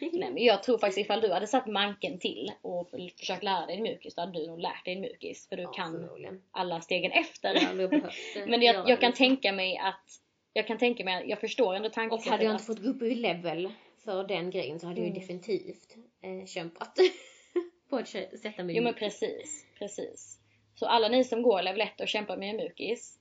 [0.00, 3.76] nej men jag tror faktiskt ifall du hade satt manken till och försökt lära dig
[3.76, 5.48] en mjukis, då hade du nog lärt dig en mjukis.
[5.48, 6.42] För du kan förmodligen.
[6.50, 7.74] alla stegen efter.
[7.88, 7.90] Behövt
[8.34, 8.46] det.
[8.46, 10.20] Men jag, jag kan tänka mig att,
[10.52, 12.88] jag kan tänka mig, jag förstår ändå Och tankesättet hade jag att- inte fått gå
[12.88, 13.72] upp i level
[14.04, 15.20] för den grejen så hade jag ju Mm.
[15.20, 16.98] definitivt eh, kämpat
[17.90, 20.38] på att sätta mig Jo men precis, precis.
[20.74, 23.18] Så alla ni som går level 1 och kämpar med en mjukis,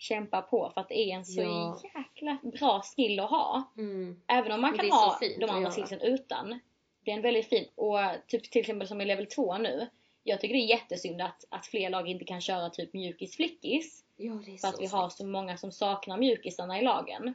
[0.00, 1.80] kämpa på för att det är en så Ja.
[1.94, 3.62] jäkla bra skill att ha.
[3.76, 4.20] Mm.
[4.26, 6.60] Även om man kan ha de andra skillsen utan.
[7.04, 9.88] Det är en väldigt fin, och typ till exempel som i level 2 nu.
[10.22, 14.04] Jag tycker det är jättesynd att, att fler lag inte kan köra typ mjukis flickis.
[14.16, 17.34] Ja det är För så att vi har så många som saknar mjukisarna i lagen.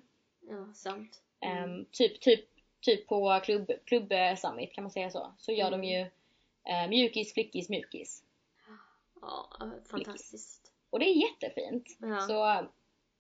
[0.49, 1.21] Ja sant.
[1.41, 1.63] Mm.
[1.63, 2.45] Ehm, typ, typ,
[2.81, 5.33] typ på klubb, klubb summit kan man säga så.
[5.37, 5.81] Så gör Mm.
[5.81, 5.99] de ju
[6.63, 8.23] eh, mjukis, flickis, mjukis.
[9.21, 9.49] Ja,
[9.91, 10.64] fantastiskt.
[10.95, 11.97] Och det är jättefint.
[12.01, 12.19] Ja.
[12.19, 12.67] Så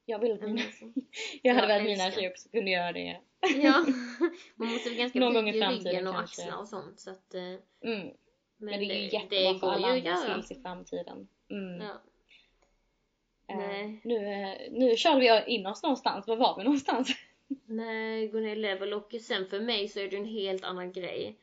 [0.05, 0.61] jag vill att mina,
[1.41, 3.17] jag hade velat mina tjejer också kunde göra det.
[3.55, 3.85] ja.
[4.55, 6.41] Man måste väl ganska Någon gång i ryggen och kanske.
[6.41, 7.59] axlar och sånt så att eh, Mm.
[7.81, 8.13] men,
[8.57, 10.33] Men, det är ju jättebra för alla ju att andra göra.
[10.33, 11.27] skills i framtiden.
[11.49, 11.81] Mm.
[11.81, 12.01] Ja.
[13.55, 14.01] Nej.
[14.03, 16.27] nu, eh, nu körde vi in oss någonstans.
[16.27, 17.09] Var var vi någonstans?
[17.65, 20.91] Nej, gå ner i level och sen för mig så är det en helt annan
[20.91, 21.35] grej.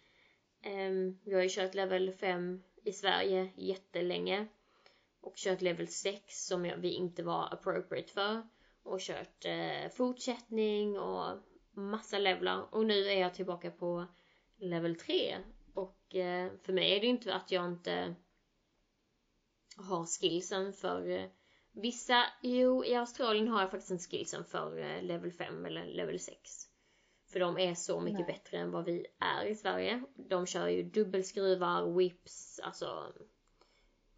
[0.67, 4.47] Um, jag har ju kört level 5 i Sverige jättelänge.
[5.23, 8.43] Och kört level 6 som vi inte var appropriate för.
[8.83, 11.39] Och kört eh, fortsättning och
[11.71, 12.75] massa levlar.
[12.75, 14.07] Och nu är jag tillbaka på
[14.57, 15.39] level 3.
[15.75, 18.15] Och eh, för mig är det inte att jag inte
[19.77, 21.31] har skillsen för eh,
[21.75, 26.21] Vissa, jo i Australien har jag faktiskt en skillsen för eh, level 5 eller level
[26.21, 26.39] 6.
[27.33, 28.35] För de är så mycket Nej.
[28.35, 30.03] bättre än vad vi är i Sverige.
[30.15, 33.13] De kör ju dubbelskruvar, whips, alltså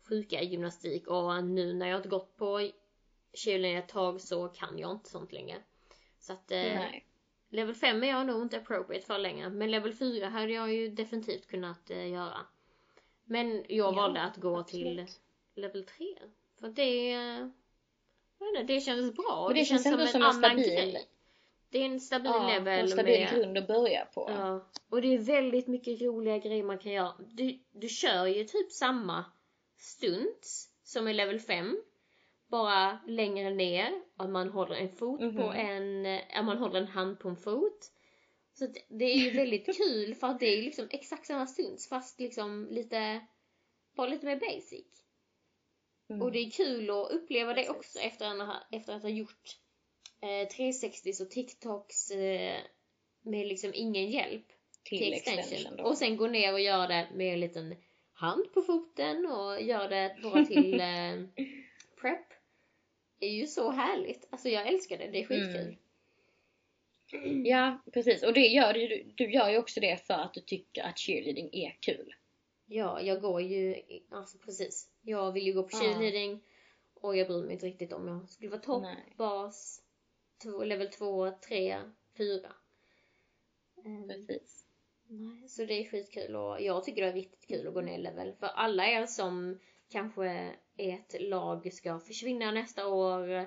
[0.09, 2.71] sjuka gymnastik och nu när jag inte gått på
[3.33, 5.57] cheerleading ett tag så kan jag inte sånt längre.
[6.21, 6.81] Så att eh,
[7.49, 9.51] level 5 är jag nog inte appropriate för längre.
[9.51, 12.38] Men level 4 hade jag ju definitivt kunnat eh, göra.
[13.25, 15.09] Men jag Ja, valde att gå absolut.
[15.09, 16.07] till level 3.
[16.61, 17.09] För det,
[18.38, 19.45] jag vet inte, det kändes bra.
[19.47, 21.09] Och det känns ändå som en stabil- grej.
[21.71, 24.31] Det är en stabil Ja, level en stabil med, grund att börja på.
[24.31, 27.12] Ja, och det är väldigt mycket roliga grejer man kan göra.
[27.19, 29.25] Du, du kör ju typ samma
[29.85, 31.83] stunts som i level 5.
[32.49, 34.03] Bara längre ner.
[34.16, 35.51] Att man håller en fot på Mhm.
[35.51, 37.90] en, eh, att man håller en hand på en fot.
[38.53, 42.20] Så det är ju väldigt kul för att det är liksom exakt samma stunts fast
[42.20, 43.27] liksom lite,
[43.97, 44.87] bara lite mer basic.
[46.11, 46.23] Mm.
[46.23, 49.59] Och det är kul att uppleva det också efter att ha, efter att ha gjort
[50.23, 52.61] eh, 360s och TikToks eh,
[53.23, 54.47] med liksom ingen hjälp
[54.85, 55.77] till, extension.
[55.77, 55.85] då.
[55.85, 57.77] Och sen gå ner och göra det med en liten
[58.14, 61.46] hand på foten och göra det bara till eh,
[62.00, 62.29] prep.
[63.18, 64.29] Det är ju så härligt.
[64.31, 65.77] Alltså jag älskar det, det är skitkul.
[67.12, 67.46] Mm.
[67.46, 68.22] Ja, precis.
[68.22, 71.50] Och det gör du, du gör ju också det för att du tycker att cheerleading
[71.53, 72.14] är kul.
[72.66, 74.88] Ja, jag går ju, alltså precis.
[75.03, 76.40] Jag vill ju gå på cheerleading
[76.94, 79.14] och jag bryr mig inte riktigt om jag skulle vara topp, Nej.
[79.16, 79.83] bas,
[80.64, 81.79] level 2, 3,
[82.16, 82.53] 4.
[83.85, 84.63] Ehm, Precis.
[85.09, 87.99] Nej, så det är skitkul och jag tycker det är riktigt kul att gå ner
[87.99, 88.33] i level.
[88.33, 89.59] För alla er som
[89.90, 93.47] kanske ert lag ska försvinna nästa år,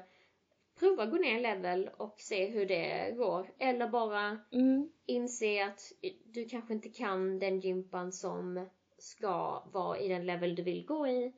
[0.80, 3.50] prova gå ner i level och se hur det går.
[3.60, 4.90] Eller bara Mm.
[5.06, 5.92] inse att
[6.26, 8.66] du kanske inte kan den gympan som
[8.98, 11.34] ska vara i den level du vill gå i.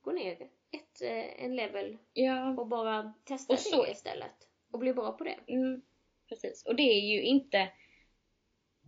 [0.00, 0.32] Gå ner
[0.70, 4.48] ett, eh, en level Ja, och bara testa Och så- det istället.
[4.70, 5.38] och bli bra på det.
[5.46, 5.82] Mm,
[6.28, 6.64] precis.
[6.66, 7.68] Och det är ju inte...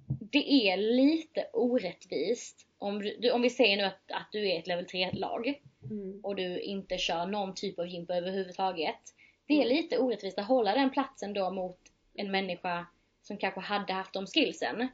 [0.09, 2.67] Det är lite orättvist.
[2.79, 6.21] Om, du, om vi säger nu att, att du är ett level 3-lag Mm.
[6.25, 9.15] och du inte kör någon typ av gympa överhuvudtaget.
[9.47, 9.77] Det är Mm.
[9.77, 11.79] lite orättvist att hålla den platsen då mot
[12.15, 12.87] en människa
[13.23, 14.89] som kanske hade haft de skillsen.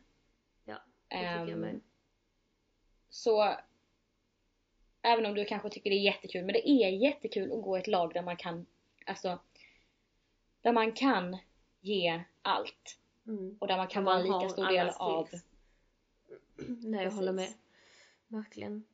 [0.64, 0.74] Ja,
[1.08, 1.80] Det tycker jag Ehm, med.
[3.10, 3.54] så
[5.02, 7.80] även om du kanske tycker det är jättekul, men det är jättekul att gå i
[7.80, 8.66] ett lag där man kan,
[9.06, 9.38] alltså,
[10.62, 11.36] där man kan
[11.80, 12.98] ge allt.
[13.26, 13.56] Mm.
[13.60, 15.28] Och där man kan vara en lika stor del av...
[16.56, 17.52] Nej, jag håller med.
[18.28, 18.84] Verkligen.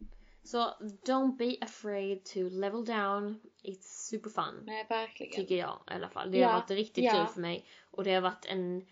[0.42, 3.40] Så don't be afraid to level down.
[3.62, 4.62] It's super fun.
[4.66, 5.32] Nej, verkligen.
[5.32, 6.30] Tycker jag i alla fall.
[6.30, 7.12] Det Ja, har varit riktigt ja.
[7.12, 7.66] kul för mig.
[7.90, 8.86] Och det har varit en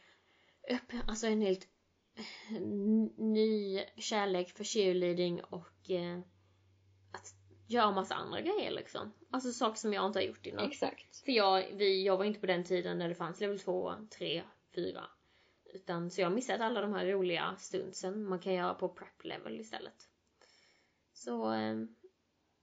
[0.71, 1.69] öppen, alltså en helt
[3.17, 6.19] ny kärlek för cheerleading och eh,
[7.13, 7.35] att
[7.67, 9.13] göra massa andra grejer liksom.
[9.31, 10.67] Alltså saker som jag inte har gjort innan.
[10.67, 11.17] Exakt.
[11.25, 14.43] För jag, vi, jag var inte på den tiden när det fanns level 2, 3,
[14.75, 15.05] 4.
[15.75, 19.25] Utan, så jag har missat alla de här roliga stundsen man kan göra på prep
[19.25, 20.09] level istället.
[21.13, 21.77] Så eh,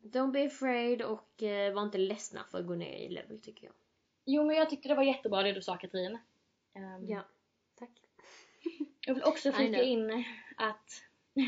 [0.02, 3.66] don't be afraid och eh, var inte ledsna för att gå ner i level tycker
[3.66, 3.74] jag.
[4.26, 6.20] Jo, men jag tyckte det var jättebra det du sa Katrin.
[6.74, 7.26] Ehm, Ja,
[7.80, 7.90] tack.
[9.06, 10.26] Jag vill också flika in
[10.58, 11.04] att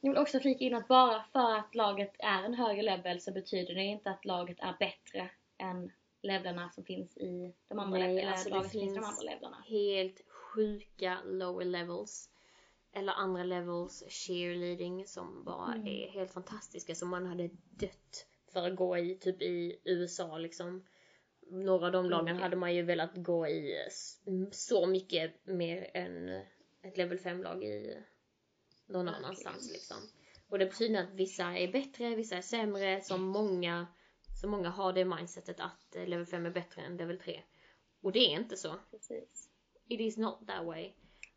[0.00, 3.32] Jag vill också flika in att bara för att laget är en högre level så
[3.32, 5.92] betyder det inte att laget är bättre än
[6.24, 8.32] levlarna som finns i de andra Nej, levlarna.
[8.32, 9.64] alltså det finns de andra levlarna.
[9.66, 12.30] Helt sjuka lower levels.
[12.92, 15.86] Eller andra levels cheerleading som bara Mm.
[15.86, 20.84] är helt fantastiska som man hade dött för att gå i typ i USA liksom.
[21.50, 22.42] Några av de lagen Mm.
[22.42, 23.74] hade man ju velat gå i
[24.52, 26.28] så mycket mer än
[26.82, 27.96] ett level 5-lag i
[28.86, 29.96] någon annanstans liksom.
[30.48, 33.86] Och det betyder att vissa är bättre, vissa är sämre, som många,
[34.34, 37.42] så många har det mindsetet att eh, level 5 är bättre än level 3.
[38.02, 38.74] Och det är inte så.
[38.90, 39.50] Precis.
[39.88, 40.92] It is not that way.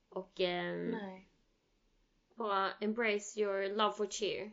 [0.10, 1.28] Och ehm, Nej.
[2.36, 4.52] bara embrace your love for cheer.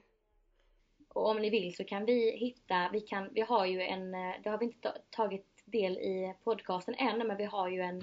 [1.09, 4.35] Och om ni vill så kan vi hitta, vi kan, vi har ju en, eh,
[4.42, 8.02] det har vi inte ta- tagit del i podcasten än, men vi har ju en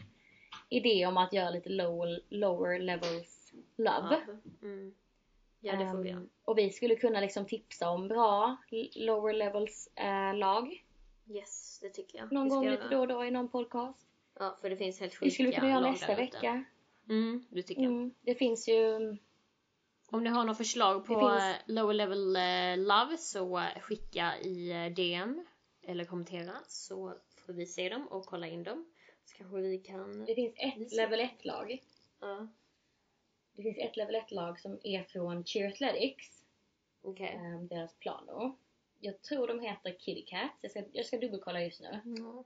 [0.69, 4.21] idé om att göra lite lower, lower levels love.
[4.27, 4.95] Ja, mm.
[5.61, 6.19] Ja det får vi göra.
[6.19, 8.57] Ehm, Och vi skulle kunna liksom tipsa om bra
[8.95, 10.85] lower levels eh, lag
[11.29, 12.31] Yes, det tycker jag.
[12.31, 14.07] någon gång lite då och då i någon podcast.
[14.39, 16.63] Ja, för det finns helt sjuka Vi skulle kunna göra nästa vecka.
[17.09, 17.91] Mm, det tycker jag.
[17.91, 18.95] Mm, det finns ju,
[20.11, 24.37] Om ni har några förslag på finns- eh, lower level eh, love så eh, skicka
[24.39, 25.45] i DM
[25.81, 27.13] eller kommentera så
[27.45, 28.85] får vi se dem och kolla in dem.
[29.25, 30.25] Så kanske vi kan...
[30.25, 31.81] det finns ett level 1 lag.
[32.21, 32.47] Ja,
[33.53, 36.45] Det finns ett level 1 lag som är från Cheer Athletics,
[37.01, 37.27] okej.
[37.35, 38.57] ehm, deras plano.
[38.99, 40.57] Jag tror de heter Kitty Cats.
[40.61, 41.99] Jag ska, jag ska dubbelkolla just nu.
[42.17, 42.43] Ja.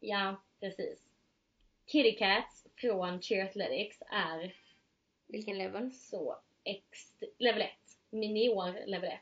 [0.00, 1.08] Ja, precis.
[1.86, 4.54] Kitty Cats från Cheer Athletics är
[5.26, 5.92] Vilken level?
[5.92, 7.70] så ext- level 1.
[8.10, 9.20] Minior level 1.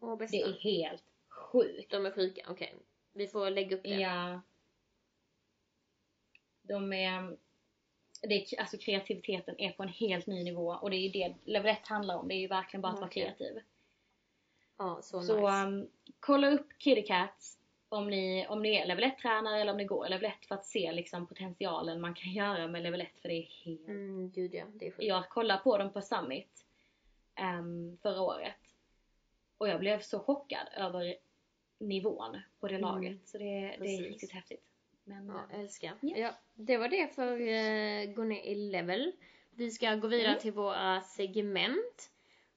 [0.00, 0.36] Åh, bästa.
[0.36, 1.90] Det är helt sjukt.
[1.90, 2.74] De är sjuka, okej.
[3.12, 3.88] Vi får lägga upp det.
[3.88, 4.40] Ja.
[6.62, 7.36] De är...
[8.28, 11.34] Det är, alltså kreativiteten är på en helt ny nivå och det är ju det
[11.44, 12.28] level 1 handlar om.
[12.28, 13.60] Det är ju verkligen bara att vara kreativ.
[14.78, 15.66] Ja, så, Så nice.
[15.68, 15.88] um,
[16.20, 17.58] kolla upp Kitty Cats
[17.88, 20.54] om ni, om ni är level 1 tränare eller om ni går level 1 för
[20.54, 23.88] att se liksom potentialen man kan göra med level 1 för det är helt...
[23.88, 25.02] Mm, gud ja, det är sjukt.
[25.08, 26.64] Jag kollade på dem på Summit
[27.40, 28.54] um, förra året
[29.58, 31.16] och jag blev så chockad över
[31.78, 32.80] nivån på det Mm.
[32.88, 33.28] laget.
[33.28, 34.64] Så det, det är riktigt häftigt.
[35.04, 35.92] Men, Ja, älskar.
[36.00, 36.16] Ja.
[36.16, 39.12] Ja, det var det för uh, gå ner i level.
[39.54, 40.40] Vi ska gå vidare Mm.
[40.40, 42.10] till våra segment.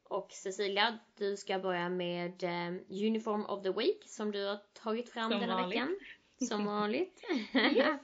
[0.03, 5.09] Och Cecilia, du ska börja med eh, Uniform of the Week som du har tagit
[5.09, 5.75] fram Som denna vanligt.
[5.79, 5.97] veckan.
[6.47, 7.23] Som vanligt.
[7.53, 7.99] Yes.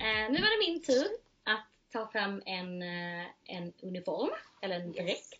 [0.00, 1.06] Eh, nu var det min tur
[1.44, 4.30] att ta fram en, eh, en uniform,
[4.62, 5.34] eller en dräkt.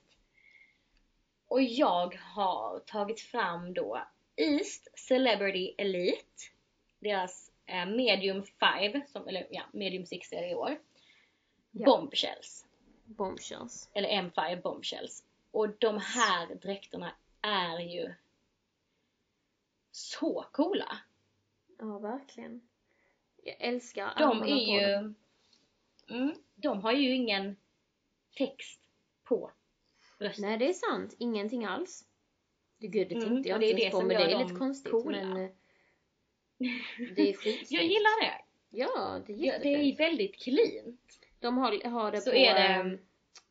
[1.48, 4.02] Och jag har tagit fram då
[4.36, 6.44] East Celebrity Elite.
[6.98, 10.78] Deras eh, medium 5, som, eller ja, medium 6 är det i år.
[11.70, 11.84] Ja.
[11.84, 12.66] Bombshells.
[13.04, 13.90] Bombshells.
[13.92, 15.24] Eller M5 Bombshells.
[15.50, 18.14] Och de här dräkterna är ju
[19.90, 20.98] så coola.
[21.78, 22.68] Ja, verkligen.
[23.42, 25.14] Jag älskar De är ju...
[26.10, 27.56] Mm, de har ju ingen
[28.36, 28.80] text
[29.24, 29.52] på
[30.18, 30.42] bröstet.
[30.44, 31.14] Nej, det är sant.
[31.18, 32.04] Ingenting alls.
[32.78, 34.54] Det, gud, det Mm, tänkte jag det är inte ens på, men det är lite
[34.54, 34.92] konstigt.
[34.92, 35.24] coola.
[35.24, 35.50] Men eh,
[37.16, 37.70] det är skitsnyggt.
[37.72, 38.34] Jag gillar det.
[38.70, 40.00] Ja, det är Ja, det är jättefint.
[40.00, 41.20] väldigt cleant.
[41.40, 42.98] De har, har det Så på det- ehm,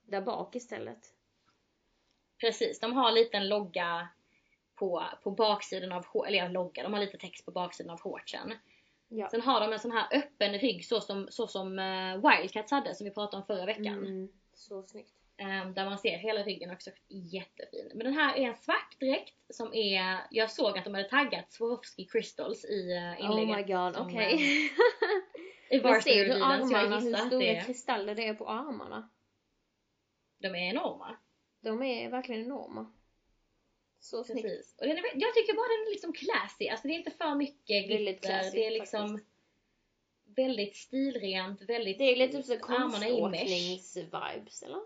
[0.04, 1.14] där bak istället.
[2.42, 4.08] Precis, de har en liten logga
[4.76, 8.54] på, på baksidan av, eller ja, logga, de har lite text på baksidan av shortsen.
[9.08, 9.30] Ja.
[9.30, 12.96] Sen har de en sån här öppen rygg så som, så som eh, Wildcats hade
[12.96, 13.88] som vi pratade om förra veckan.
[13.98, 15.14] Mm, så snyggt.
[15.39, 16.89] Ehm, där man ser hela ryggen också.
[17.08, 17.91] Jättefin.
[17.93, 20.17] Men den här är en svart dräkt som är...
[20.32, 22.82] Jag såg att de hade taggat Swarovski Crystals i
[23.19, 23.50] inlägget.
[23.50, 24.34] Oh my god, som, okej.
[25.69, 28.50] eh, I Men ser du så armarna, hur stora det är, kristaller det är på
[28.50, 29.10] armarna?
[30.39, 31.17] de är enorma.
[31.62, 32.91] De är verkligen enorma.
[34.00, 34.41] Så snyggt.
[34.41, 34.76] Precis.
[34.80, 36.67] Och den är, jag tycker bara den är liksom classy.
[36.69, 38.28] Alltså det är inte för mycket glitter.
[38.28, 39.30] classy, Det är liksom faktiskt.
[40.26, 41.62] väldigt stilrent.
[41.62, 41.97] Väldigt...
[41.97, 42.63] Det är lite så i mesh.
[42.67, 44.82] konståknings-vibes eller?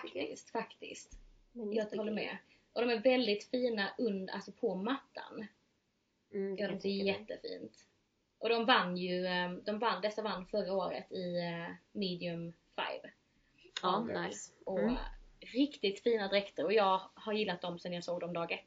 [0.00, 1.18] Faktiskt, faktiskt.
[1.52, 2.36] Men Jag håller med.
[2.72, 5.46] Och de är väldigt fina und, alltså på mattan.
[6.32, 7.86] Mm, Ja, det är jättefint.
[8.38, 12.84] Och de vann ju, eh, de vann, dessa vann förra året i eh, medium 5.
[13.82, 14.22] Ja, Armor.
[14.26, 14.52] nice.
[14.64, 14.92] Och Mm.
[14.94, 14.98] eh,
[15.52, 18.60] riktigt fina dräkter och jag har gillat dem sen jag såg dem dag ett.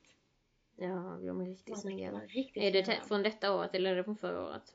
[0.75, 2.11] Ja, de är riktigt De snygga.
[2.11, 4.73] riktigt Är det från detta året eller är det från förra året?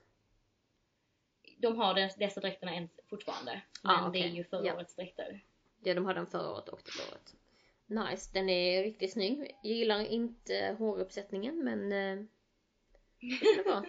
[1.58, 3.62] De har des, dessa dräkterna fortfarande.
[3.82, 4.74] Ah, Men det är ju förra Ja.
[4.74, 5.40] årets dräkter.
[5.82, 7.34] Ja, de hade den förra året och detta året.
[7.86, 9.56] Nice, den är riktigt snygg.
[9.62, 12.24] Jag gillar inte håruppsättningen men eh,
[13.20, 13.84] den är bra.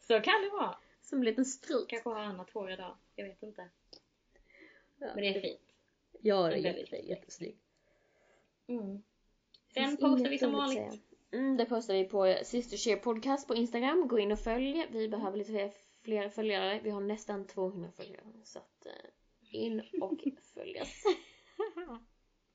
[0.00, 0.78] Så kan det vara.
[1.02, 1.88] Som en liten strut.
[1.88, 2.96] Kanske har annat hår idag.
[3.14, 3.68] Jag vet inte.
[4.98, 5.60] Ja, Men det är fint.
[6.20, 7.08] Ja, det är väldigt jättefin, fint.
[7.08, 7.58] jättesnygg.
[8.66, 9.02] Mm.
[9.74, 11.02] Det Den postar vi som vanligt.
[11.30, 14.08] Mm, det postar vi på Sister Share Podcast på Instagram.
[14.08, 14.86] Gå in och följ.
[14.90, 16.80] Vi behöver lite fler, fler följare.
[16.82, 18.24] Vi har nästan 200 följare.
[18.44, 18.92] Så att eh,
[19.50, 20.20] in och
[20.54, 21.04] följ oss.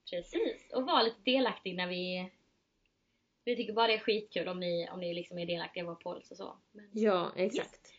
[0.10, 0.72] Precis.
[0.74, 2.32] Och var lite delaktig när vi...
[3.46, 5.96] Vi tycker bara det är skitkul om ni, om ni liksom är delaktiga i vår
[5.96, 6.58] polls och så.
[6.72, 6.90] Men...
[6.92, 7.94] ja, exakt.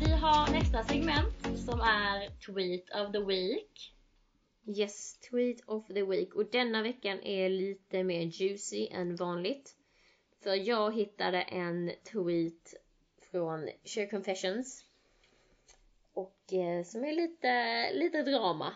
[0.00, 3.94] Vi har nästa segment som är Tweet of the Week.
[4.66, 6.34] Yes, tweet of the week.
[6.34, 9.76] Och denna veckan är lite mer juicy än vanligt.
[10.42, 12.74] För jag hittade en tweet
[13.30, 14.84] från Share Confessions.
[16.12, 18.72] Och eh, som är lite, lite drama.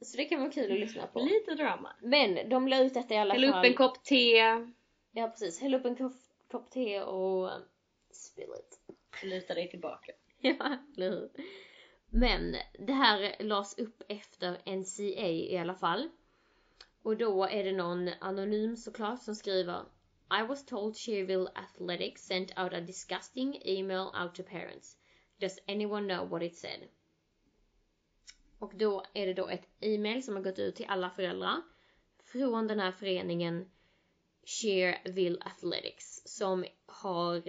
[0.00, 1.20] Så det kan vara kul att lyssna på.
[1.20, 1.92] Lite drama.
[2.02, 3.64] Men de la ut detta i alla Häll upp fall.
[3.66, 4.36] en kopp te.
[5.12, 6.12] Ja precis, häll upp en kopp,
[6.50, 7.62] kopp te och um,
[8.10, 8.80] spill it.
[9.24, 10.12] Luta dig tillbaka.
[10.42, 11.30] Ja, eller hur?
[12.10, 16.08] Men det här lades upp efter NCA i alla fall.
[17.02, 19.82] Och då är det någon anonym såklart som skriver
[20.30, 24.96] i was told Cherville Athletics sent out a disgusting email out to parents.
[25.40, 26.88] Does anyone know what it said?
[28.58, 31.62] Och då är det då ett e-mail som har gått ut till alla föräldrar
[32.24, 33.70] från den här föreningen
[34.44, 37.42] Cherville Athletics som har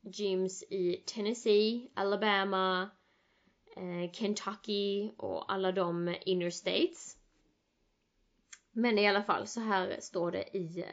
[0.00, 2.90] gyms i Tennessee, Alabama,
[3.76, 7.16] eh, Kentucky och alla de inner states.
[8.72, 10.84] Men i alla fall, så här står det i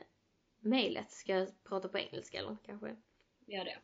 [0.60, 1.12] mejlet.
[1.12, 2.95] Ska jag prata på engelska eller kanske?
[3.45, 3.78] Gör det.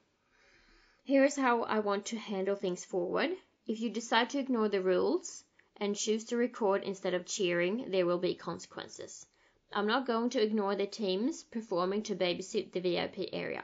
[1.06, 3.30] Here's how I want to handle things forward.
[3.66, 5.46] If you decide to ignore the rules
[5.80, 9.28] and choose to record instead of cheering, there will be consequences.
[9.72, 13.64] I'm not going to ignore the teams performing to babysit the VIP area.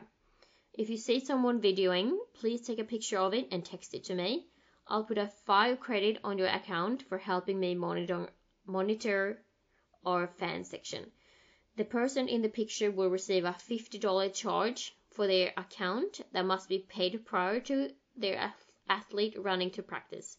[0.73, 4.15] If you see someone videoing, please take a picture of it and text it to
[4.15, 4.47] me.
[4.87, 8.29] I'll put a 5 credit on your account for helping me monitor
[8.65, 9.43] monitor
[10.05, 11.11] our fan section.
[11.77, 16.67] The person in the picture will receive a $50 charge for their account that must
[16.67, 18.53] be paid prior to their
[18.89, 20.37] athlete running to practice.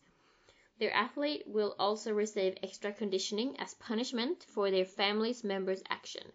[0.79, 6.33] Their athlete will also receive extra conditioning as punishment for their family's members' action.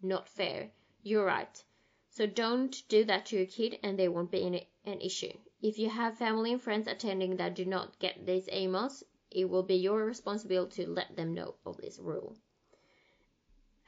[0.00, 0.70] Not fair.
[1.02, 1.64] You're right.
[2.10, 5.36] So don't do that to your kid and there won't be an issue.
[5.60, 9.62] If you have family and friends attending that do not get these emails, it will
[9.62, 12.36] be your responsibility to let them know of this rule.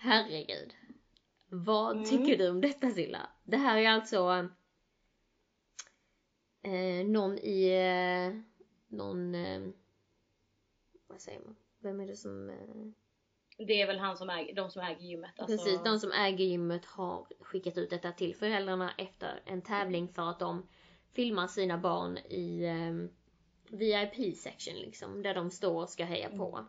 [0.03, 0.75] Herregud.
[1.49, 2.09] Vad Mm.
[2.09, 3.29] tycker du om detta Silla?
[3.45, 4.49] Det här är alltså
[6.63, 8.41] eh, någon i eh,
[8.89, 9.61] någon eh,
[11.07, 11.57] vad säger man?
[11.79, 15.41] Vem är det som eh, Det är väl han som äger, de som äger gymmet.
[15.41, 20.09] Alltså, Precis, de som äger gymmet har skickat ut detta till föräldrarna efter en tävling
[20.09, 20.69] för att de
[21.13, 23.09] filmar sina barn i eh,
[23.79, 26.67] VIP section liksom, där de står och ska heja på.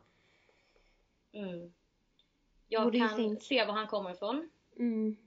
[1.34, 1.74] Mm.
[2.72, 3.44] Jag kan think?
[3.44, 4.50] se var han kommer ifrån.
[4.78, 5.18] Mm.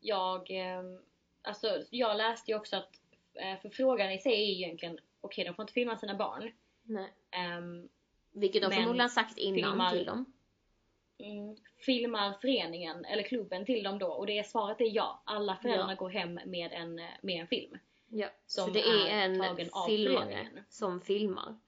[0.00, 0.98] Jag, ehm,
[1.42, 3.00] alltså, jag läste ju också att,
[3.34, 6.52] eh, för frågan i sig är ju egentligen, okej de får inte filma sina barn.
[6.82, 7.12] Nej.
[7.30, 7.88] Ehm,
[8.32, 10.32] Vilket de förmodligen sagt innan filmar- till dem.
[11.18, 14.06] mm, filmar föreningen eller klubben till dem då?
[14.12, 15.22] Och det svaret är ja.
[15.24, 15.96] Alla föräldrarna Ja.
[15.96, 17.78] går hem med en, eh, med en film.
[18.08, 18.28] Ja.
[18.46, 19.34] Som Så det är, är en
[19.86, 21.58] filmare som filmar.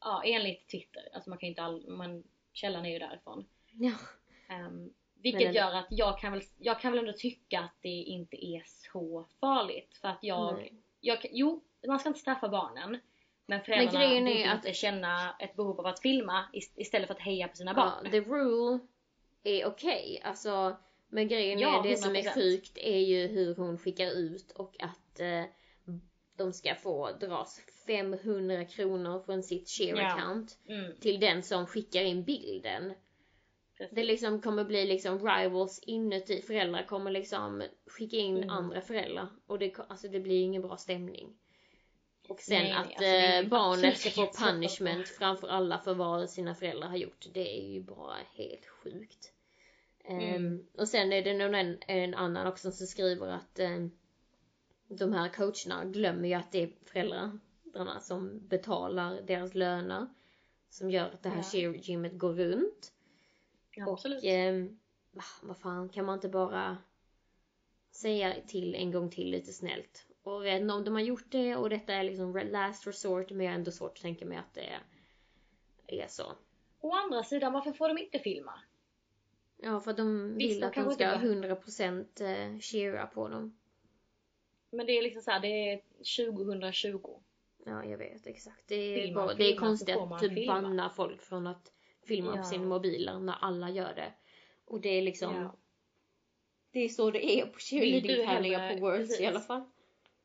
[0.00, 2.24] ja, enligt Twitter, alltså man kan inte all, man,
[2.60, 3.44] källan är ju därifrån.
[3.72, 3.92] Ja.
[4.66, 4.92] Um,
[5.22, 8.46] vilket Men- gör att jag kan, väl, jag kan väl ändå tycka att det inte
[8.46, 9.98] är så farligt.
[10.00, 10.72] För att jag, Nej.
[11.00, 12.98] jag jo, man ska inte straffa barnen.
[13.46, 17.06] Men föräldrarna grejen är borde att- inte känna ett behov av att filma ist- istället
[17.06, 18.10] för att heja på sina Ja, barn.
[18.10, 18.78] the rule
[19.42, 20.20] är okej.
[20.24, 20.76] Alltså,
[21.08, 22.34] men grejen Ja, är, det som är 100%.
[22.34, 25.44] sjukt är ju hur hon skickar ut och att eh,
[26.44, 30.12] de ska få dras 500 kronor från sitt share Ja.
[30.14, 32.92] account Mm, till den som skickar in bilden.
[33.78, 33.94] precis.
[33.96, 36.42] Det liksom kommer bli liksom rivals inuti.
[36.42, 38.50] Föräldrar kommer liksom skicka in Mm.
[38.50, 39.28] andra föräldrar.
[39.46, 41.36] Och det, alltså det blir ingen bra stämning.
[42.28, 45.78] Och sen Nej, nej, att alltså det är eh, barnet ska få punishment framför alla
[45.78, 47.26] för vad sina föräldrar har gjort.
[47.32, 49.32] Det är ju bara helt sjukt.
[50.04, 50.66] Mm.
[50.78, 53.90] och sen är det någon en, en annan också som skriver att ehm,
[54.98, 60.06] de här coacherna glömmer ju att det är föräldrarna som betalar deras löner.
[60.68, 61.72] Som gör att det här Ja.
[61.74, 62.92] gymmet går runt.
[63.88, 64.22] Absolut.
[64.24, 64.76] Och
[65.16, 66.78] va, vad fan, kan man inte bara
[67.90, 70.06] säga till en gång till lite snällt?
[70.22, 73.30] Och jag vet inte om de har gjort det och detta är liksom last resort
[73.30, 74.82] men jag har ändå svårt att tänka mig att det är,
[75.86, 76.32] är så.
[76.80, 78.52] Å andra sidan, varför får de inte filma?
[79.56, 83.28] Ja för att de Visst, vill de att de ska inte 100% eh, cheera på
[83.28, 83.59] dem.
[84.70, 85.80] Men det är liksom så här, det är
[86.26, 87.20] 2020.
[87.66, 88.68] Ja jag vet exakt.
[88.68, 90.62] Det är, bara, det är konstigt att typ filma.
[90.62, 91.72] banna folk från att
[92.06, 92.42] filma Ja.
[92.42, 94.12] på sina mobiler när alla gör det.
[94.64, 95.56] Och det är liksom Ja.
[96.72, 99.20] Det är så det är på cheerleading-tävlingar på Worlds precis.
[99.20, 99.64] i alla fall.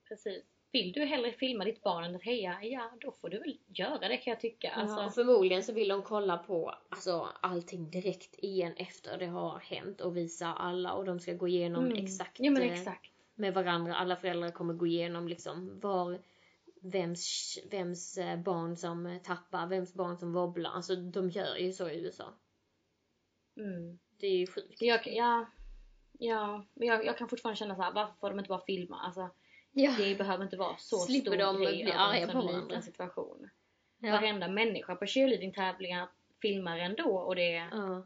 [0.07, 0.43] Precis.
[0.71, 2.59] Vill du hellre filma ditt barn än att heja?
[2.63, 4.71] Ja, då får du väl göra det kan jag tycka.
[4.71, 9.59] Alltså, ja, förmodligen så vill de kolla på alltså, allting direkt igen efter det har
[9.59, 12.03] hänt och visa alla och de ska gå igenom mm.
[12.05, 13.11] exakt, Ja men eh, exakt.
[13.36, 13.95] Med varandra.
[13.95, 16.19] Alla föräldrar kommer gå igenom liksom var
[16.81, 20.71] vems, vems eh, barn som eh, tappar, vems barn som wobblar.
[20.71, 22.33] Alltså de gör ju så i USA.
[23.57, 23.99] Mm.
[24.19, 24.81] Det är ju sjukt.
[24.81, 25.45] Jag, ja,
[26.19, 28.99] ja, men jag, jag kan fortfarande känna så här, varför får de inte bara filma?
[28.99, 29.29] Alltså,
[29.77, 29.93] Ja.
[29.97, 32.61] det behöver inte vara så Slipper stor de grej bli arga en på varandra.
[32.61, 33.49] liten situation.
[33.97, 34.11] Ja.
[34.11, 36.09] Varenda människa på cheerleading-tävlingar
[36.41, 38.05] filmar ändå och det är, ja.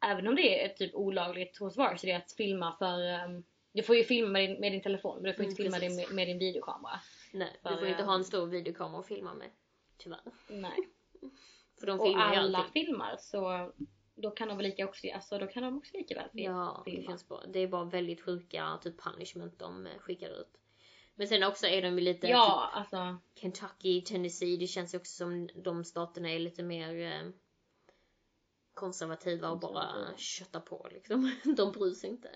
[0.00, 4.04] även om det är typ olagligt hos Varsity att filma för um, du får ju
[4.04, 6.08] filma med din, med din telefon men du får Mm, inte filma precis.
[6.08, 7.00] med, med din videokamera.
[7.32, 9.50] Nej, du får inte eh, ha en stor videokamera att filma med.
[9.96, 10.20] Tyvärr.
[10.48, 10.76] Nej.
[11.80, 12.72] För de Och filmar ju alla allting.
[12.86, 13.72] filmar så
[14.14, 16.82] då kan de väl lika också, alltså då kan de också lika väl fi- Ja,
[16.84, 17.06] det filma.
[17.10, 17.44] känns bra.
[17.52, 20.58] Det är bara väldigt sjuka typ punishment de eh, skickar ut.
[21.14, 23.18] Men sen också är de ju lite Ja, alltså.
[23.34, 24.56] typ Kentucky, Tennessee.
[24.56, 27.30] Det känns ju också som de staterna är lite mer eh,
[28.74, 31.32] konservativa och bara köttar på liksom.
[31.56, 32.30] De bryr sig inte.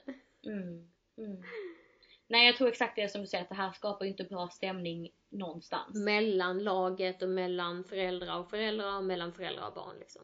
[0.47, 1.43] Mm, mm.
[2.29, 4.49] Nej jag tror exakt det som du säger att det här skapar ju inte bra
[4.49, 5.97] stämning någonstans.
[5.97, 10.23] Mellan laget och mellan föräldrar och föräldrar och mellan föräldrar och barn liksom.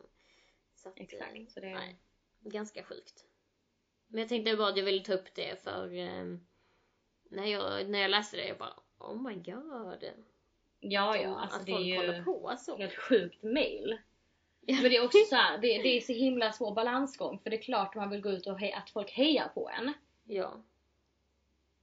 [0.74, 1.52] Så att, eh, Exakt.
[1.52, 1.96] Så det, Nej,
[2.40, 3.24] ganska sjukt.
[4.06, 6.24] Men jag tänkte bara att jag ville ta upp det för eh,
[7.30, 10.04] när, jag, när jag läste det jag bara Oh my god.
[10.80, 12.76] ja ja, alltså att det är folk ju håller på så.
[12.76, 13.98] helt sjukt mail.
[14.60, 14.74] Ja.
[14.82, 17.56] Men det är också så här, det, det är så himla svår balansgång för det
[17.56, 19.92] är klart man vill gå ut och att folk hejar på en.
[20.24, 20.62] Ja,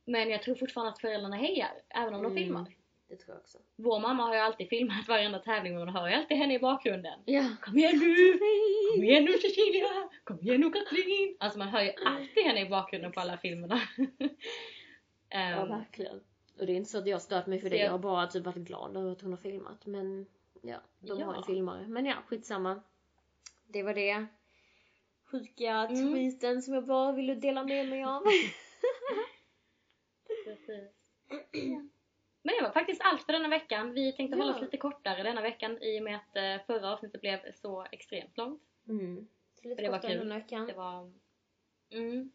[0.09, 2.43] Men jag tror fortfarande att föräldrarna hejar, även om de Mm.
[2.43, 2.65] filmar.
[3.09, 3.57] det tror jag också.
[3.75, 6.59] Vår mamma har ju alltid filmat varenda tävling men man hör ju alltid henne i
[6.59, 7.19] bakgrunden.
[7.25, 7.43] Ja.
[7.61, 8.39] Kom igen nu!
[8.95, 10.09] Kom igen nu Cecilia!
[10.23, 11.37] Kom igen nu Katrin!
[11.39, 13.81] Alltså man hör ju alltid henne i bakgrunden på alla filmerna.
[15.31, 16.15] Ja, Ehm, verkligen.
[16.59, 17.77] Och det är inte så att jag har stört mig för det.
[17.77, 19.85] jag- har bara typ varit glad över att hon har filmat.
[19.85, 20.25] Men
[20.61, 21.37] ja, de har Ja.
[21.37, 21.87] en filmare.
[21.87, 22.81] Men ja, skitsamma.
[23.67, 24.25] Det var det.
[25.25, 26.11] Sjuka Mm.
[26.13, 28.23] tweeten som jag bara ville dela med mig av.
[30.49, 30.91] Precis.
[32.43, 33.93] Men det var faktiskt allt för denna veckan.
[33.93, 34.43] Vi tänkte Ja.
[34.43, 37.85] hålla oss lite kortare denna veckan i och med att eh, förra avsnittet blev så
[37.91, 38.61] extremt långt.
[38.87, 39.27] Mm.
[39.61, 40.29] Så lite det var kul.
[40.33, 40.67] veckan.
[40.67, 41.11] Det var...
[41.91, 42.31] Mm.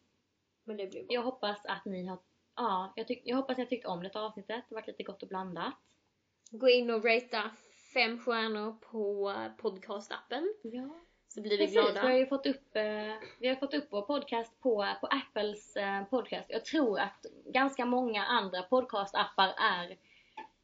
[0.65, 1.15] Men det blir bra.
[1.15, 2.19] Jag hoppas att ni har...
[2.57, 3.23] Ja, jag, tyck...
[3.25, 4.65] jag hoppas ni har tyckt om detta avsnittet.
[4.69, 5.75] Det har varit lite gott och blandat.
[6.51, 7.51] Gå in och ratea
[7.95, 10.55] fem stjärnor på podcastappen.
[10.62, 10.95] Ja.
[11.35, 12.16] Så blir vi Precis, vi har glada.
[12.16, 16.51] ju fått upp, eh, vi har fått upp vår podcast på, på Apples eh, podcast.
[16.51, 19.97] Jag tror att ganska många andra podcastappar är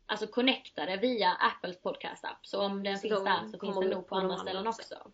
[0.07, 2.47] alltså connectade via Apples podcastapp.
[2.47, 4.83] Så om den Så finns de där så finns den nog på andra ställen också.
[4.83, 5.11] också.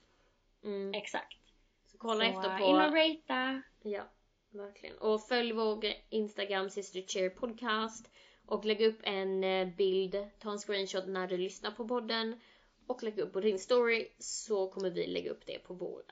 [0.65, 0.95] Mm.
[0.95, 1.39] Exakt.
[1.87, 2.65] Så kolla så efter eh, på...
[2.65, 3.63] in och ratea.
[3.83, 4.03] Ja,
[4.51, 4.99] verkligen.
[4.99, 8.11] Och följ vår Instagram Sister Cheer Podcast.
[8.47, 9.41] Och lägg upp en
[9.77, 12.41] bild, ta en screenshot när du lyssnar på podden.
[12.87, 16.03] Och lägg upp på din story så kommer vi lägga upp det på vår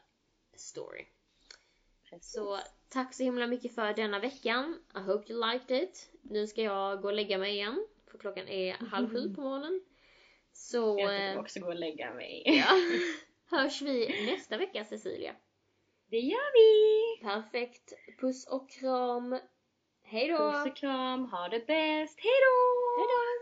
[0.56, 1.06] story.
[2.10, 2.32] Precis.
[2.32, 2.58] Så
[2.88, 4.82] tack så himla mycket för denna veckan.
[4.94, 6.10] I hope you liked it.
[6.22, 7.86] Nu ska jag gå och lägga mig igen.
[8.10, 9.80] För klockan är halv sju på morgonen.
[10.52, 10.96] Så...
[11.00, 12.42] Jag ska eh, också gå och lägga mig.
[12.46, 12.76] ja.
[13.56, 15.34] Hörs vi nästa vecka Cecilia?
[16.06, 17.24] Det gör vi!
[17.24, 17.92] Perfekt.
[18.20, 19.38] Puss och kram.
[20.02, 20.38] Hej då!
[20.38, 22.56] Puss och kram, ha det bäst, hejdå!
[22.98, 23.33] Hej då!